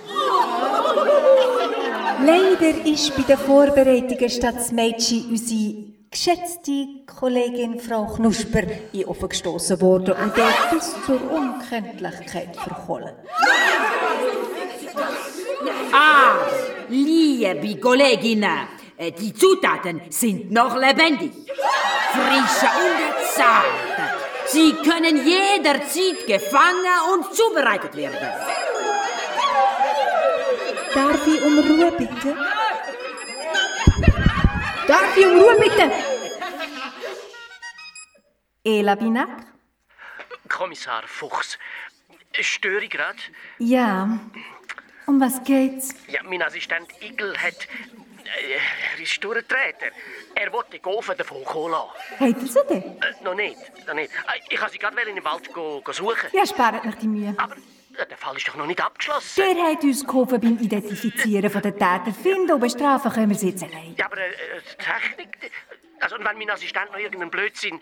Leider 2.24 2.86
ist 2.86 3.16
bei 3.16 3.24
den 3.24 3.38
Vorbereitungen 3.38 4.30
statt 4.30 4.72
Mädchen 4.72 5.26
unsere 5.32 6.01
geschätzte 6.12 6.88
Kollegin 7.06 7.80
Frau 7.80 8.06
Knusper 8.06 8.64
in 8.92 9.06
Ofen 9.06 9.30
gestoßen 9.30 9.80
worden 9.80 10.14
und 10.14 10.36
der 10.36 10.54
bis 10.70 10.94
zur 11.06 11.32
Unkenntlichkeit 11.32 12.54
verkohlen. 12.54 13.16
Ah, 15.94 16.36
liebe 16.90 17.80
Kolleginnen, 17.80 18.68
äh, 18.98 19.14
die 19.14 19.34
Zutaten 19.34 20.02
sind 20.10 20.52
noch 20.52 20.76
lebendig, 20.76 21.32
frisch 22.12 22.70
und 22.84 23.26
zart. 23.34 23.66
Sie 24.48 24.74
können 24.84 25.26
jederzeit 25.26 26.28
gefangen 26.28 26.98
und 27.14 27.34
zubereitet 27.34 27.96
werden. 27.96 28.18
Darf 30.94 31.26
ich 31.26 31.42
um 31.42 31.58
Ruhe 31.60 31.92
bitten? 31.94 32.38
Darf 34.92 35.16
ich 35.16 35.26
um 35.26 35.40
Ruhe 35.40 35.56
bitten? 35.58 35.90
Ela 38.66 38.96
Binak? 38.96 39.30
Kommissar 40.50 41.04
Fuchs, 41.08 41.58
störe 42.42 42.84
ich 42.84 42.90
gerade? 42.90 43.18
Ja. 43.60 44.20
Um 45.08 45.22
was 45.22 45.42
geht's? 45.46 45.96
Ja, 46.10 46.22
mein 46.24 46.42
Assistent 46.44 46.88
Igel 47.02 47.38
hat. 47.38 47.68
Äh, 48.26 48.58
er 48.96 49.02
ist 49.02 49.24
durchgedreht. 49.24 49.76
Er, 50.36 50.52
wollte 50.52 50.72
den 50.72 50.82
Gofen 50.82 51.16
davon 51.18 51.44
kommen 51.46 51.72
lassen. 51.72 51.92
Hat 52.20 52.42
er 52.42 52.48
sie 52.48 52.60
denn? 52.70 52.84
Äh, 53.02 53.24
noch 53.24 53.34
nicht, 53.34 53.58
noch 53.88 53.94
nicht. 53.94 54.12
Äh, 54.12 54.40
Ich 54.50 54.60
wollte 54.60 54.74
sie 54.74 54.78
gerade 54.80 55.02
in 55.10 55.16
den 55.16 55.24
Wald 55.24 55.52
go, 55.54 55.82
go 55.82 55.92
suchen. 55.94 56.30
Ja, 56.34 56.46
spart 56.46 56.84
nicht 56.84 57.02
die 57.02 57.08
Mühe. 57.08 57.34
Aber 57.38 57.56
äh, 57.98 58.06
der 58.08 58.18
Fall 58.18 58.36
ist 58.38 58.48
doch 58.48 58.56
noch 58.56 58.66
nicht 58.66 58.84
abgeschlossen. 58.84 59.42
Der 59.56 59.64
hat 59.68 59.84
uns 59.84 60.06
geholfen 60.06 60.40
beim 60.42 60.58
Identifizieren 60.60 61.50
von 61.50 61.62
den 61.62 61.74
Täter. 61.74 62.14
Finden 62.22 62.52
und 62.52 62.60
bestrafen 62.60 63.12
können 63.12 63.30
wir 63.30 63.38
sie 63.38 63.50
jetzt 63.50 63.64
allein. 63.64 63.96
Ja, 63.98 64.06
aber 64.06 64.18
äh, 64.18 64.30
äh, 64.30 64.62
die 64.62 64.78
Technik. 64.84 65.52
Also, 66.00 66.16
und 66.16 66.26
wenn 66.26 66.38
mein 66.38 66.50
Assistent 66.50 66.92
noch 66.92 67.00
irgendeinen 67.00 67.30
Blödsinn. 67.32 67.80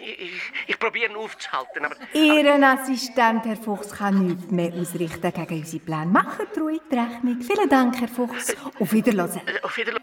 Ich, 0.00 0.20
ich, 0.20 0.42
ich 0.68 0.78
probiere 0.78 1.10
ihn 1.10 1.16
aufzuhalten, 1.16 1.84
aber. 1.84 1.94
Ihren 2.14 2.64
Assistent, 2.64 3.44
Herr 3.44 3.56
Fuchs, 3.56 3.90
kann 3.90 4.26
nichts 4.26 4.50
mehr 4.50 4.72
ausrichten 4.72 5.32
gegen 5.34 5.54
unsere 5.60 5.80
Pläne. 5.80 6.06
Macht 6.06 6.56
ruhig 6.58 6.80
die 6.90 6.94
Rechnung. 6.96 7.40
Vielen 7.42 7.68
Dank, 7.68 8.00
Herr 8.00 8.08
Fuchs. 8.08 8.56
Auf 8.80 8.92
Wiedersehen. 8.92 9.42
Äh, 9.46 9.60
Auf 9.62 9.76
Wiedersehen. 9.76 10.02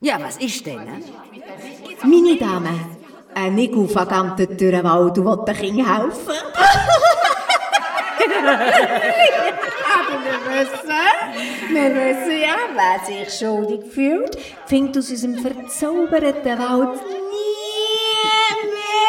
Ja, 0.00 0.18
was 0.22 0.38
ist 0.38 0.64
denn? 0.66 0.82
ne? 0.84 1.02
Meine 2.04 2.36
Damen, 2.36 2.80
ein 3.34 3.54
Nico 3.54 3.86
vergangen 3.86 4.34
durch 4.36 4.56
den 4.56 4.82
Wald 4.84 5.18
und 5.18 5.24
will 5.26 5.44
den 5.46 5.56
Kindern 5.56 6.02
helfen. 6.02 6.32
Aber 9.94 10.16
wir 10.24 10.38
wissen, 10.50 11.04
wir 11.68 11.90
wissen 11.94 12.38
ja, 12.40 12.56
wer 12.74 12.98
sich 13.04 13.28
schuldig 13.38 13.82
fühlt, 13.92 14.38
findet 14.66 14.98
aus 14.98 15.10
unserem 15.10 15.38
verzauberten 15.38 16.58
Wald 16.58 17.02
nie 17.06 17.44
mehr 18.70 19.04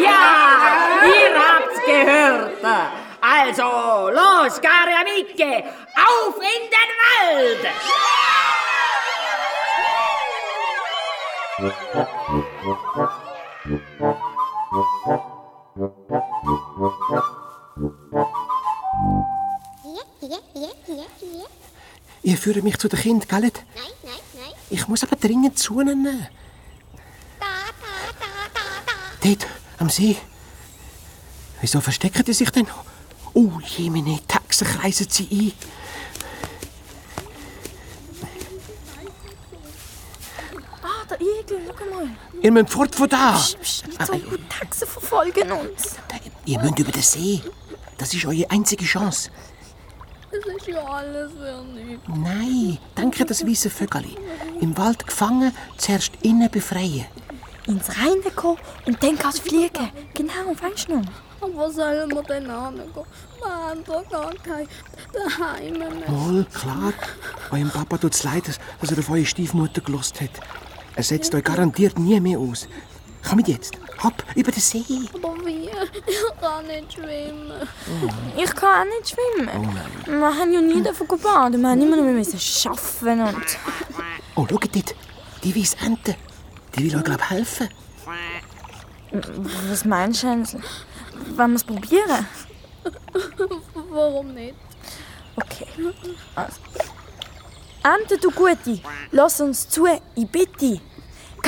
Ja, 0.00 0.22
ihr 1.06 1.32
habt's 1.38 1.80
gehört. 1.84 2.64
Also, 3.20 4.10
los, 4.10 4.60
care 4.60 4.94
amiche, 5.00 5.64
auf 5.96 6.36
in 6.36 6.64
den 6.70 6.90
Wald! 7.00 7.64
Hier, 11.58 11.72
Ihr 22.22 22.36
führt 22.36 22.62
mich 22.64 22.78
zu 22.78 22.88
den 22.88 22.98
Kind, 22.98 23.28
gell? 23.28 23.40
Nein, 23.40 23.52
nein, 24.02 24.12
nein. 24.34 24.52
Ich 24.70 24.88
muss 24.88 25.02
aber 25.02 25.16
dringend 25.16 25.58
zu 25.58 25.80
ihnen. 25.80 26.04
Da, 26.04 26.20
da, 27.38 27.46
da, 28.18 28.26
da, 28.54 28.60
da. 28.86 29.28
Dort, 29.28 29.46
am 29.78 29.90
See. 29.90 30.16
Wieso 31.60 31.80
verstecken 31.80 32.24
die 32.24 32.32
sich 32.32 32.50
denn? 32.50 32.66
Oh, 33.34 33.60
jemine, 33.76 34.20
Taxen 34.26 34.66
kreisen 34.66 35.08
sie 35.10 35.28
ein. 35.30 35.52
Der 41.10 41.20
Igel, 41.20 41.60
schau 41.66 41.94
mal. 41.94 42.08
Ihr 42.40 42.52
müsst 42.52 42.70
fort 42.70 42.94
von 42.94 43.08
da. 43.08 43.32
Psst, 43.32 43.60
psst, 43.60 43.86
nicht 43.86 44.06
so 44.06 44.12
laut, 44.12 44.40
Taxen 44.48 44.88
verfolgen 44.88 45.52
uns. 45.52 45.96
Ihr 46.44 46.58
müsst 46.60 46.78
über 46.78 46.92
den 46.92 47.02
See. 47.02 47.42
Das 47.96 48.14
ist 48.14 48.24
eure 48.26 48.50
einzige 48.50 48.84
Chance. 48.84 49.30
Es 50.30 50.44
ist 50.44 50.66
ja 50.68 50.84
alles 50.84 51.32
für 51.32 51.64
nichts. 51.64 52.04
Nein, 52.06 52.78
danke 52.94 53.24
das 53.24 53.46
weiße 53.46 53.70
Vögeli. 53.70 54.14
Im 54.60 54.76
Wald 54.76 55.06
gefangen, 55.06 55.52
zuerst 55.78 56.12
innen 56.22 56.50
befreien. 56.50 57.06
Ins 57.66 57.88
Reine 57.98 58.30
kommen 58.34 58.58
und 58.86 59.02
dann 59.02 59.18
kannst 59.18 59.38
du 59.38 59.48
fliegen. 59.50 59.90
Genau, 60.14 60.54
weißt 60.60 60.88
du 60.88 60.98
noch? 60.98 61.06
Aber 61.40 61.54
wo 61.54 61.70
sollen 61.70 62.10
wir 62.10 62.22
denn 62.22 62.44
hingehen? 62.44 62.92
Wir 63.40 63.54
haben 63.54 63.84
doch 63.84 64.08
gar 64.10 64.34
kein 64.34 64.68
Daheim 65.12 65.78
mehr. 65.78 66.08
Wohl, 66.08 66.44
klar. 66.44 66.92
Eurem 67.50 67.70
Papa 67.70 67.98
tut 67.98 68.14
es 68.14 68.24
leid, 68.24 68.44
dass 68.80 68.90
er 68.90 68.98
auf 68.98 69.10
eure 69.10 69.24
Stiefmutter 69.24 69.80
gelost 69.80 70.20
hat. 70.20 70.30
Er 70.98 71.04
setzt 71.04 71.32
euch 71.32 71.44
garantiert 71.44 71.96
nie 71.96 72.18
mehr 72.18 72.40
aus. 72.40 72.66
Kommt 73.22 73.46
jetzt, 73.46 73.78
hopp, 74.02 74.24
über 74.34 74.50
den 74.50 74.60
See. 74.60 74.82
Aber 75.14 75.36
wie? 75.46 75.68
Ich 76.08 76.40
kann 76.40 76.66
nicht 76.66 76.92
schwimmen. 76.92 77.52
Ich 78.36 78.52
kann 78.56 78.88
auch 78.88 78.92
nicht 78.92 79.10
schwimmen. 79.10 79.78
Wir 80.06 80.34
haben 80.34 80.52
ja 80.52 80.60
nie 80.60 80.82
davon 80.82 81.06
gebadet. 81.06 81.60
Wir 81.60 81.68
haben 81.68 81.80
immer 81.80 81.94
nur 81.94 82.06
müssen 82.06 82.68
arbeiten 82.68 83.20
und... 83.20 83.58
Oh, 84.34 84.44
schaut 84.50 84.74
dort, 84.74 84.94
die 85.44 85.54
weiße 85.54 85.76
Ente. 85.86 86.16
Die 86.74 86.90
will 86.90 86.98
euch, 86.98 87.04
glaub 87.04 87.20
ich, 87.20 87.30
helfen. 87.30 87.68
Was 89.70 89.84
meinst 89.84 90.24
du, 90.24 90.26
Hänsel? 90.26 90.60
Wollen 91.36 91.50
wir 91.52 91.56
es 91.56 91.64
probieren? 91.64 92.26
Warum 93.90 94.34
nicht? 94.34 94.56
Okay. 95.36 95.66
Also. 96.34 96.56
Ente, 97.84 98.18
du 98.18 98.32
Gute, 98.32 98.80
lass 99.12 99.40
uns 99.40 99.68
zu, 99.68 99.86
ich 100.16 100.26
bitte. 100.26 100.80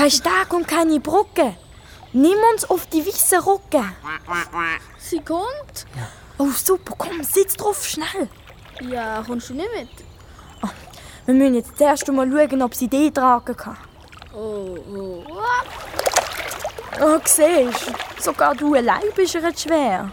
Kein 0.01 0.11
Steg 0.11 0.55
und 0.55 0.67
keine 0.67 0.99
Brücke. 0.99 1.57
Nimm 2.15 2.39
uns 2.55 2.65
auf 2.71 2.87
die 2.87 3.07
weißen 3.07 3.39
Rücken. 3.41 3.85
Sie 4.99 5.21
kommt? 5.21 5.85
Oh, 6.39 6.49
super, 6.49 6.95
komm, 6.97 7.23
sitz 7.23 7.53
drauf, 7.53 7.87
schnell. 7.87 8.27
Ja, 8.81 9.23
kommst 9.27 9.51
du 9.51 9.55
nicht 9.55 9.69
mit? 9.77 9.91
Wir 11.27 11.35
müssen 11.35 11.57
jetzt 11.57 11.77
zuerst 11.77 12.09
mal 12.09 12.27
schauen, 12.31 12.63
ob 12.63 12.75
sie 12.75 12.89
die 12.89 13.11
tragen 13.11 13.55
kann. 13.55 13.77
Oh, 14.33 14.79
oh. 14.91 15.25
Oh, 16.99 17.19
siehst 17.27 17.89
du, 17.89 18.23
sogar 18.23 18.55
du 18.55 18.73
allein 18.73 19.03
bist 19.15 19.35
ihr 19.35 19.55
schwer. 19.55 20.11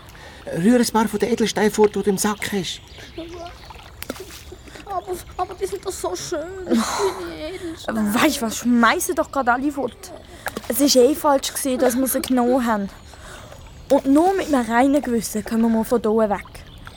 Rühr 0.58 0.82
ein 0.82 0.88
paar 0.88 1.08
von 1.08 1.18
den 1.18 1.32
Edelsteinen 1.32 1.72
fort, 1.72 1.96
die 1.96 2.04
du 2.04 2.10
im 2.10 2.18
Sack 2.18 2.52
hast. 2.52 2.82
Aber, 5.38 5.54
die 5.54 5.66
sind 5.66 5.86
doch 5.86 5.92
so 5.92 6.16
schön. 6.16 6.42
Die 6.68 7.56
Edelsteine. 7.56 8.14
Weißt 8.14 8.38
du 8.38 8.42
was, 8.42 8.58
schmeißen 8.58 9.16
doch 9.16 9.32
gerade 9.32 9.54
alle 9.54 9.72
fort. 9.72 10.12
Es 10.68 10.80
war 10.80 11.04
eh 11.04 11.16
falsch, 11.16 11.54
gewesen, 11.54 11.80
dass 11.80 11.96
wir 11.96 12.08
sie 12.08 12.22
genommen 12.22 12.66
haben. 12.66 12.90
Und 13.90 14.06
nur 14.06 14.34
mit 14.34 14.54
einem 14.54 14.70
reinen 14.70 15.02
Gewissen 15.02 15.46
können 15.46 15.72
wir 15.72 15.86
von 15.86 16.02
hier 16.02 16.30
weg. 16.30 16.46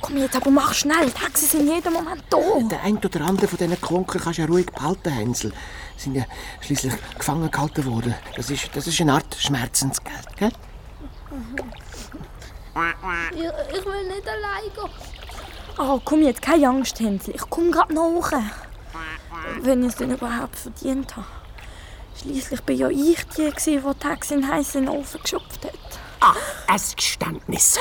Komm 0.01 0.17
jetzt, 0.17 0.35
aber 0.35 0.51
mach 0.51 0.73
schnell, 0.73 1.11
die 1.11 1.25
Hexen 1.25 1.49
sind 1.49 1.69
jeden 1.69 1.93
Moment 1.93 2.25
da. 2.31 2.39
Der 2.71 2.83
ein 2.83 2.97
oder 2.97 3.21
andere 3.21 3.47
von 3.47 3.59
diesen 3.59 3.81
Klunker 3.81 4.19
kannst 4.19 4.39
du 4.39 4.43
ja 4.43 4.49
ruhig 4.49 4.67
behalten, 4.67 5.11
Hänsel. 5.11 5.53
Sind 5.97 6.17
ja 6.17 6.25
schließlich 6.61 6.95
gefangen 7.19 7.51
gehalten 7.51 7.85
worden. 7.85 8.15
Das 8.35 8.51
ist, 8.51 8.71
das 8.75 8.87
ist 8.87 9.01
eine 9.01 9.13
Art 9.13 9.37
Schmerzensgeld, 9.39 10.37
gell? 10.37 10.53
Ich, 13.33 13.39
ich 13.39 13.85
will 13.85 14.09
nicht 14.09 14.27
allein 14.27 14.65
gehen. 14.75 15.20
Oh, 15.79 16.01
komm 16.05 16.23
jetzt, 16.23 16.43
keine 16.43 16.69
Angst, 16.69 17.01
Hänsel. 17.01 17.35
Ich 17.35 17.49
komme 17.49 17.71
gerade 17.71 17.95
nach. 17.95 18.33
Wenn 19.63 19.83
ich 19.83 19.89
es 19.89 19.97
denn 19.97 20.13
überhaupt 20.13 20.57
verdient 20.57 21.17
habe. 21.17 21.27
Schließlich 22.21 22.63
bin 22.63 22.77
ja 22.77 22.89
ich 22.89 23.25
die, 23.37 23.51
gewesen, 23.51 23.83
die 23.83 23.99
die 23.99 24.09
Hexe 24.09 24.35
in 24.35 24.41
den 24.43 24.51
heißen 24.51 24.89
Ofen 24.89 25.23
geschupft 25.23 25.65
hat. 25.65 25.73
Ah, 26.21 26.35
ein 26.67 26.81
Geständnis. 26.97 27.79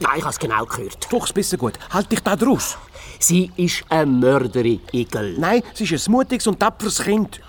Ja, 0.00 0.16
ich 0.16 0.22
habe 0.22 0.30
es 0.30 0.38
genau 0.38 0.64
gehört. 0.64 1.04
Fuchsbissen 1.04 1.58
gut. 1.58 1.78
Halt 1.90 2.10
dich 2.10 2.20
da 2.20 2.34
draus. 2.36 2.78
Sie 3.18 3.52
ist 3.56 3.84
eine 3.90 4.06
Mörderin, 4.06 4.80
Igel. 4.92 5.38
Nein, 5.38 5.62
sie 5.74 5.84
ist 5.84 6.08
ein 6.08 6.12
mutiges 6.12 6.46
und 6.46 6.58
tapferes 6.58 7.02
Kind. 7.02 7.40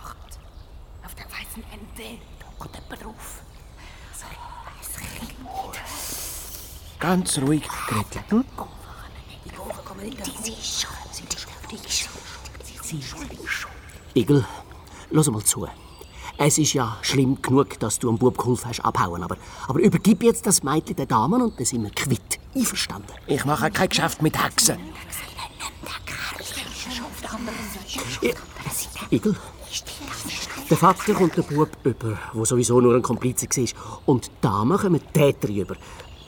Auf 1.06 1.16
der 1.16 1.26
weißen 1.26 1.64
Ente. 1.72 2.20
Da 2.40 2.46
kommt 2.60 2.76
jemand 2.76 3.04
drauf. 3.04 3.42
So 4.14 4.26
ein 4.26 5.28
Kind. 5.28 5.34
Ganz 7.00 7.38
ruhig, 7.40 7.64
Gretel. 7.88 8.24
Hm? 8.30 8.46
Igel, 14.16 14.46
lass 15.10 15.30
mal 15.30 15.44
zu. 15.44 15.68
Es 16.38 16.58
ist 16.58 16.74
ja 16.74 16.98
schlimm 17.02 17.42
genug, 17.42 17.80
dass 17.80 18.00
du 18.00 18.10
am 18.10 18.18
Bub 18.18 18.38
geholfen 18.38 18.68
hast, 18.70 18.80
abhauen. 18.82 19.24
Aber, 19.24 19.38
aber 19.68 19.80
übergib 19.80 20.24
jetzt 20.24 20.46
das 20.46 20.64
Mädchen 20.64 20.96
den 20.96 21.08
Damen 21.08 21.42
und 21.42 21.58
dann 21.60 21.66
sind 21.66 21.84
wir 21.84 21.92
quitt. 21.92 22.40
Einverstanden? 22.56 23.08
Ich 23.28 23.46
mache 23.46 23.70
kein 23.72 23.90
Geschäft 23.90 24.22
mit 24.22 24.42
Hexen. 24.44 24.78
I- 28.22 29.16
Igel, 29.16 29.36
der 30.70 30.78
Vater 30.78 31.14
kommt 31.14 31.38
der 31.38 31.44
Bub 31.44 31.70
über, 31.84 32.18
der 32.34 32.46
sowieso 32.46 32.82
nur 32.82 32.96
ein 32.96 33.02
Komplize 33.02 33.48
war. 33.48 34.00
Und 34.06 34.26
die 34.28 34.32
Damen 34.42 34.78
kommen 34.78 35.00
die 35.00 35.20
Täter 35.20 35.50
über. 35.50 35.76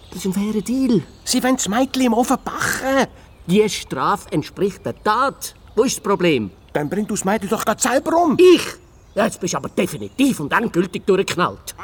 Das 0.09 0.19
ist 0.23 0.25
ein 0.25 0.33
fairer 0.33 0.61
Deal. 0.61 1.03
Sie 1.23 1.43
wollen 1.43 1.55
das 1.57 1.67
Mädchen 1.67 2.03
im 2.03 2.13
Ofen 2.13 2.37
backen. 2.43 3.07
Die 3.47 3.69
Strafe 3.69 4.31
entspricht 4.31 4.85
der 4.85 5.01
Tat. 5.03 5.55
Wo 5.75 5.83
ist 5.83 5.97
das 5.97 6.03
Problem? 6.03 6.49
Dann 6.73 6.89
bringt 6.89 7.09
du 7.09 7.13
das 7.13 7.23
Mädchen 7.23 7.49
doch 7.49 7.63
gerade 7.63 7.81
selber 7.81 8.17
um. 8.17 8.37
Ich? 8.39 8.65
Ja, 9.13 9.25
jetzt 9.25 9.39
bist 9.39 9.53
du 9.53 9.57
aber 9.57 9.69
definitiv 9.69 10.39
und 10.39 10.51
endgültig 10.51 11.05
durchgeknallt. 11.05 11.75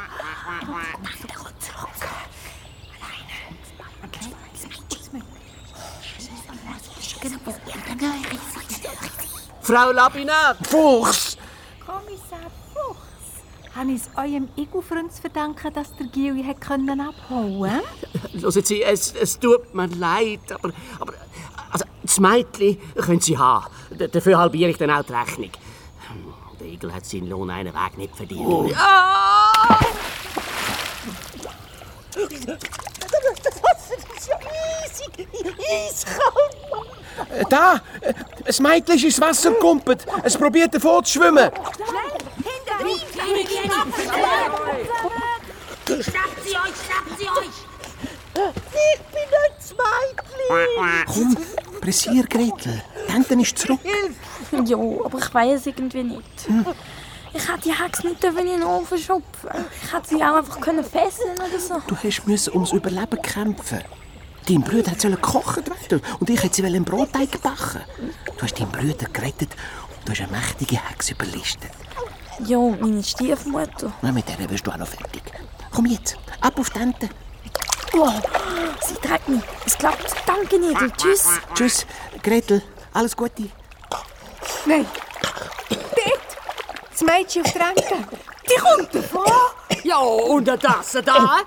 Frau 9.60 9.92
Labinat! 9.92 10.66
Fuchs! 10.66 11.38
Kommissar 11.86 12.50
Fuchs, 12.74 13.76
habe 13.76 13.92
ich 13.92 14.02
es 14.02 14.10
eurem 14.16 14.48
Igel-Freund 14.56 15.12
zu 15.12 15.20
verdanken, 15.20 15.72
dass 15.72 15.94
der 15.96 16.06
Gili 16.08 16.42
hat 16.42 16.60
können 16.60 17.00
abhauen 17.00 17.80
Hören 18.32 18.50
Sie, 18.50 18.82
es, 18.82 19.14
es 19.14 19.38
tut 19.38 19.72
mir 19.74 19.86
leid, 19.86 20.40
aber, 20.50 20.72
aber 20.98 21.11
das 22.12 22.20
Mädchen 22.20 22.78
können 22.94 23.20
Sie 23.20 23.38
haben. 23.38 23.66
Dafür 23.90 24.38
halbiere 24.38 24.70
ich 24.70 24.76
dann 24.76 24.90
auch 24.90 25.02
die 25.02 25.12
Rechnung. 25.12 25.50
Der 26.60 26.66
Igel 26.66 26.92
hat 26.92 27.06
seinen 27.06 27.28
Lohn 27.28 27.50
einen 27.50 27.72
Weg 27.72 27.96
nicht 27.96 28.14
verdient. 28.14 28.46
Oh. 28.46 28.70
Ah! 28.76 29.80
Das 32.14 32.30
ist 34.18 34.28
ja 34.28 34.36
eisig, 34.84 35.26
eiskalt. 35.88 37.48
Da! 37.48 37.80
Das 38.44 38.60
Mädchen 38.60 38.96
ist 38.96 39.04
ins 39.04 39.20
Wasser 39.20 39.52
gekumpelt. 39.52 40.04
Es 40.22 40.36
probiert 40.36 40.74
davon 40.74 41.02
zu 41.04 41.14
schwimmen. 41.14 41.50
Schnappt 45.86 46.44
sie 46.44 46.56
euch, 46.56 46.76
schnappt 46.84 47.18
sie 47.18 47.28
euch. 47.28 47.56
Ich 48.34 49.00
bin 49.12 49.28
ein 49.44 49.54
Zweitli. 49.60 50.46
Komm, 51.06 51.36
pressier, 51.82 52.24
Gretel. 52.24 52.80
Ente 53.08 53.34
ist 53.34 53.58
zurück. 53.58 53.80
Ja, 54.64 54.76
aber 54.76 55.18
ich 55.18 55.34
weiß 55.34 55.66
irgendwie 55.66 56.04
nicht. 56.04 56.48
Ich 57.34 57.48
hätte 57.48 57.62
die 57.64 57.72
Hexe 57.72 58.06
nicht 58.06 58.22
in 58.22 58.34
den 58.34 58.62
Ofen 58.62 58.98
schupfen 58.98 59.48
Ich 59.82 59.92
hätte 59.92 60.08
sie 60.08 60.22
auch 60.22 60.36
einfach 60.36 60.60
können 60.60 60.84
fesseln 60.84 61.34
oder 61.36 61.58
so. 61.58 61.82
Du 61.86 61.96
hast 61.96 62.26
müssen 62.26 62.52
ums 62.52 62.72
Überleben 62.72 63.20
kämpfen. 63.22 63.80
Dein 64.46 64.60
Bruder 64.60 64.90
hat 64.90 65.00
gekocht 65.00 65.70
werden 65.70 66.02
und 66.20 66.28
ich 66.28 66.42
hätte 66.42 66.56
sie 66.56 66.62
im 66.62 66.84
Brotteig 66.84 67.40
backen. 67.42 67.80
Du 68.36 68.42
hast 68.42 68.58
deinen 68.58 68.70
Bruder 68.70 69.08
gerettet 69.12 69.50
und 69.96 70.08
du 70.08 70.12
hast 70.12 70.20
eine 70.20 70.32
mächtige 70.32 70.76
Hexe 70.88 71.12
überlistet. 71.14 71.70
Ja, 72.44 72.58
meine 72.58 73.02
Stiefmutter. 73.02 73.92
Na, 74.02 74.12
mit 74.12 74.28
der 74.28 74.50
wirst 74.50 74.66
du 74.66 74.70
auch 74.70 74.76
noch 74.76 74.86
fertig. 74.86 75.22
Komm 75.70 75.86
jetzt, 75.86 76.18
ab 76.40 76.58
auf 76.58 76.70
die 76.70 76.80
Ente. 76.80 77.08
Wow, 77.92 78.20
sie 78.86 78.94
trägt 78.94 79.28
mich. 79.28 79.42
Es 79.66 79.76
klappt. 79.76 80.14
Danke, 80.26 80.58
Nidel. 80.58 80.90
Tschüss. 80.92 81.26
Tschüss, 81.54 81.86
Gretel. 82.22 82.62
Alles 82.92 83.16
Gute. 83.16 83.48
Nein. 84.66 84.86
Dort! 85.68 86.20
Das 86.90 87.02
Mädchen 87.02 87.44
auf 87.44 87.52
der 87.52 87.68
Ente. 87.68 87.96
Die 88.48 88.60
kommt 88.60 88.94
davon. 88.94 89.24
Ja, 89.84 89.98
und 89.98 90.46
das 90.46 90.92
da? 91.04 91.38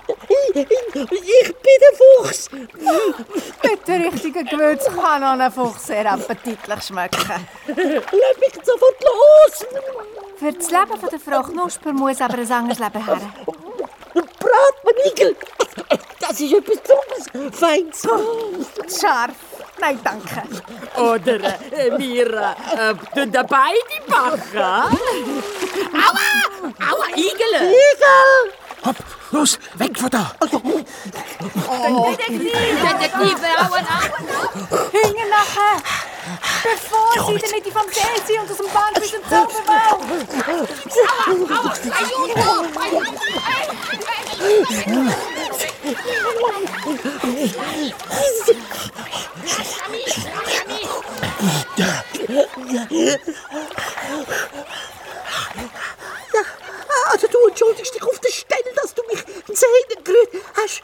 Ich 0.52 0.52
bin 0.52 1.78
der 1.80 2.24
Fuchs. 2.24 2.50
Mit 2.50 3.88
der 3.88 4.12
richtigen 4.12 4.46
Gewürz 4.46 4.84
kann 4.86 5.24
auch 5.24 5.38
ein 5.38 5.52
Fuchs 5.52 5.86
sehr 5.86 6.10
appetitlich 6.10 6.82
schmecken. 6.82 7.46
Lass 7.66 7.76
mich 7.76 8.54
sofort 8.62 9.02
los. 9.02 9.66
Für 10.38 10.52
das 10.52 10.70
Leben 10.70 11.00
von 11.00 11.08
der 11.08 11.20
Frau 11.20 11.42
Knusper 11.42 11.92
muss 11.92 12.20
aber 12.20 12.38
ein 12.38 12.52
anderes 12.52 12.78
Leben 12.78 13.04
her. 13.04 13.20
Bratmanigel. 14.22 15.36
Das 16.20 16.40
ist 16.40 16.52
etwas 16.52 16.78
Besonderes. 16.78 17.58
Feins. 17.58 18.02
Scharf. 19.00 19.34
Nein, 19.78 20.00
danke. 20.02 20.42
Oder 20.96 21.36
äh, 21.70 21.98
wir 21.98 22.32
äh, 22.32 22.94
tun 23.14 23.30
da 23.30 23.42
beide 23.42 23.78
backen? 24.08 24.58
Aua! 25.92 26.26
Aua, 26.90 27.06
Igel! 27.14 27.54
Igel! 27.68 28.52
Hopp, 28.86 28.96
los, 29.32 29.58
weg 29.74 29.98
von 29.98 30.10
da! 30.10 30.32
Oh, 30.40 32.14
Detektive, 32.16 33.48
aua, 33.58 33.78
aua! 33.78 33.80
Hinten 34.92 35.28
nachher! 35.28 35.76
Bevor 36.62 37.38
sie 37.38 37.46
damit 37.46 37.72
vom 37.72 37.88
See 37.92 38.20
sind 38.26 38.40
und 38.40 38.50
aus 38.50 38.56
dem 38.56 38.68
Band 38.72 38.94
bis 38.94 39.10
zum 39.10 39.22
Zauberwald! 39.28 39.92
Aua, 41.26 41.62
aua! 41.62 41.74
Also 57.08 57.28
du 57.28 57.48
entschuldigst 57.48 57.94
dich 57.94 58.02
auf 58.02 58.18
der 58.18 58.30
Stelle, 58.30 58.72
dass 58.74 58.92
du 58.94 59.02
mich 59.10 59.24
in 59.48 59.54
Zähne 59.54 60.02
gerührt 60.04 60.28
hast. 60.54 60.82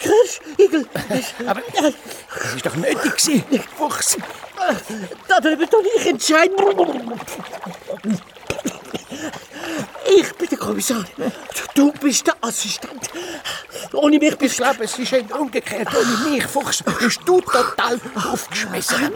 Hörst, 0.00 0.40
Igel? 0.58 0.86
Aber 1.46 1.62
das 1.74 1.94
ist 2.54 2.66
doch 2.66 2.76
nötig 2.76 3.16
gewesen, 3.16 3.64
Fuchs. 3.76 4.16
Darüber 5.28 5.70
tue 5.70 5.82
ich 5.96 6.06
entscheiden. 6.06 6.56
Ich 10.06 10.34
Kommissar. 10.68 11.02
Du 11.74 11.92
bist 11.92 12.26
der 12.26 12.34
Assistent. 12.42 13.08
Ohne 13.94 14.18
mich 14.18 14.36
bist 14.36 14.60
ist 14.60 15.12
eher 15.12 15.40
umgekehrt. 15.40 15.88
Ohne 15.94 16.30
mich, 16.30 16.44
Fuchs, 16.44 16.84
bist 17.00 17.20
du 17.24 17.40
total 17.40 17.98
aufgeschmissen. 18.14 19.10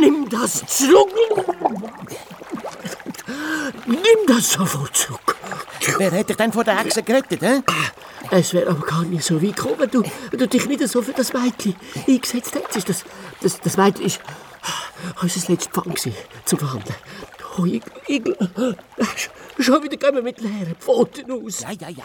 Nimm 0.00 0.26
das 0.30 0.64
zurück. 0.66 1.10
Nimm 3.84 4.26
das 4.26 4.52
sofort 4.52 4.96
zurück. 4.96 5.36
Wer 5.98 6.12
hätte 6.12 6.28
dich 6.28 6.36
denn 6.38 6.50
vor 6.50 6.64
der 6.64 6.78
Hexe 6.78 7.02
gerettet, 7.02 7.42
hä? 7.42 7.62
Es 8.30 8.54
wäre 8.54 8.70
aber 8.70 8.86
gar 8.86 9.02
nicht 9.02 9.22
so 9.22 9.42
weit 9.42 9.54
gekommen, 9.54 9.90
du, 9.90 10.02
du 10.30 10.48
dich 10.48 10.64
nicht 10.64 10.88
so 10.88 11.02
für 11.02 11.12
das 11.12 11.30
Mädchen 11.34 11.76
eingesetzt 12.08 12.54
hättest. 12.54 12.88
Das, 12.88 13.04
das, 13.42 13.60
das 13.60 13.76
Mädchen 13.76 14.06
ist 14.06 14.20
unser 15.20 15.52
letzter 15.52 15.70
Pfand 15.72 16.00
zum 16.46 16.58
Verhandeln. 16.58 16.96
Oh, 17.58 17.64
Igel, 17.64 17.92
Igel. 18.06 18.36
Schon 19.58 19.82
wieder 19.82 19.96
gehen 19.96 20.14
wir 20.14 20.22
mit 20.22 20.40
leeren 20.40 20.76
Pfoten 20.78 21.30
aus. 21.30 21.62
Ja, 21.62 21.70
ja, 21.72 21.88
ja. 21.88 22.04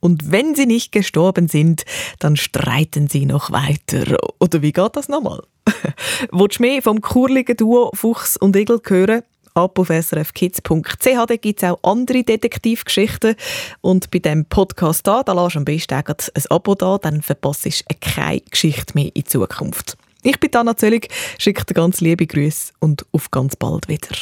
Und 0.00 0.30
wenn 0.30 0.54
sie 0.54 0.66
nicht 0.66 0.92
gestorben 0.92 1.48
sind, 1.48 1.84
dann 2.18 2.36
streiten 2.36 3.08
sie 3.08 3.26
noch 3.26 3.50
weiter. 3.50 4.18
Oder 4.40 4.62
wie 4.62 4.72
geht 4.72 4.96
das 4.96 5.08
nochmal? 5.08 5.42
Willst 6.32 6.58
du 6.58 6.62
mehr 6.62 6.82
vom 6.82 7.00
kurligen 7.00 7.56
Duo 7.56 7.90
Fuchs 7.94 8.36
und 8.36 8.56
Igel 8.56 8.80
hören? 8.84 9.22
Ab 9.54 9.78
auf 9.78 9.88
srfkids.ch, 9.88 11.26
da 11.26 11.36
gibt 11.36 11.62
es 11.62 11.68
auch 11.68 11.80
andere 11.82 12.22
Detektivgeschichten. 12.22 13.34
Und 13.80 14.10
bei 14.10 14.20
diesem 14.20 14.44
Podcast 14.44 15.04
da, 15.06 15.24
da 15.24 15.32
lässt 15.32 15.56
du 15.56 15.58
am 15.58 15.64
besten 15.64 15.94
ein 15.94 16.04
Abo 16.50 16.74
da, 16.76 16.98
dann 16.98 17.22
verpasst 17.22 17.64
du 17.64 17.70
keine 18.00 18.40
Geschichte 18.40 18.92
mehr 18.94 19.10
in 19.14 19.26
Zukunft. 19.26 19.96
Ich 20.22 20.38
bin 20.38 20.54
Anna 20.54 20.76
Zöllig, 20.76 21.08
schicke 21.38 21.64
dir 21.64 21.74
ganz 21.74 22.00
liebe 22.00 22.26
Grüße 22.26 22.72
und 22.78 23.04
auf 23.12 23.30
ganz 23.30 23.56
bald 23.56 23.88
wieder. 23.88 24.16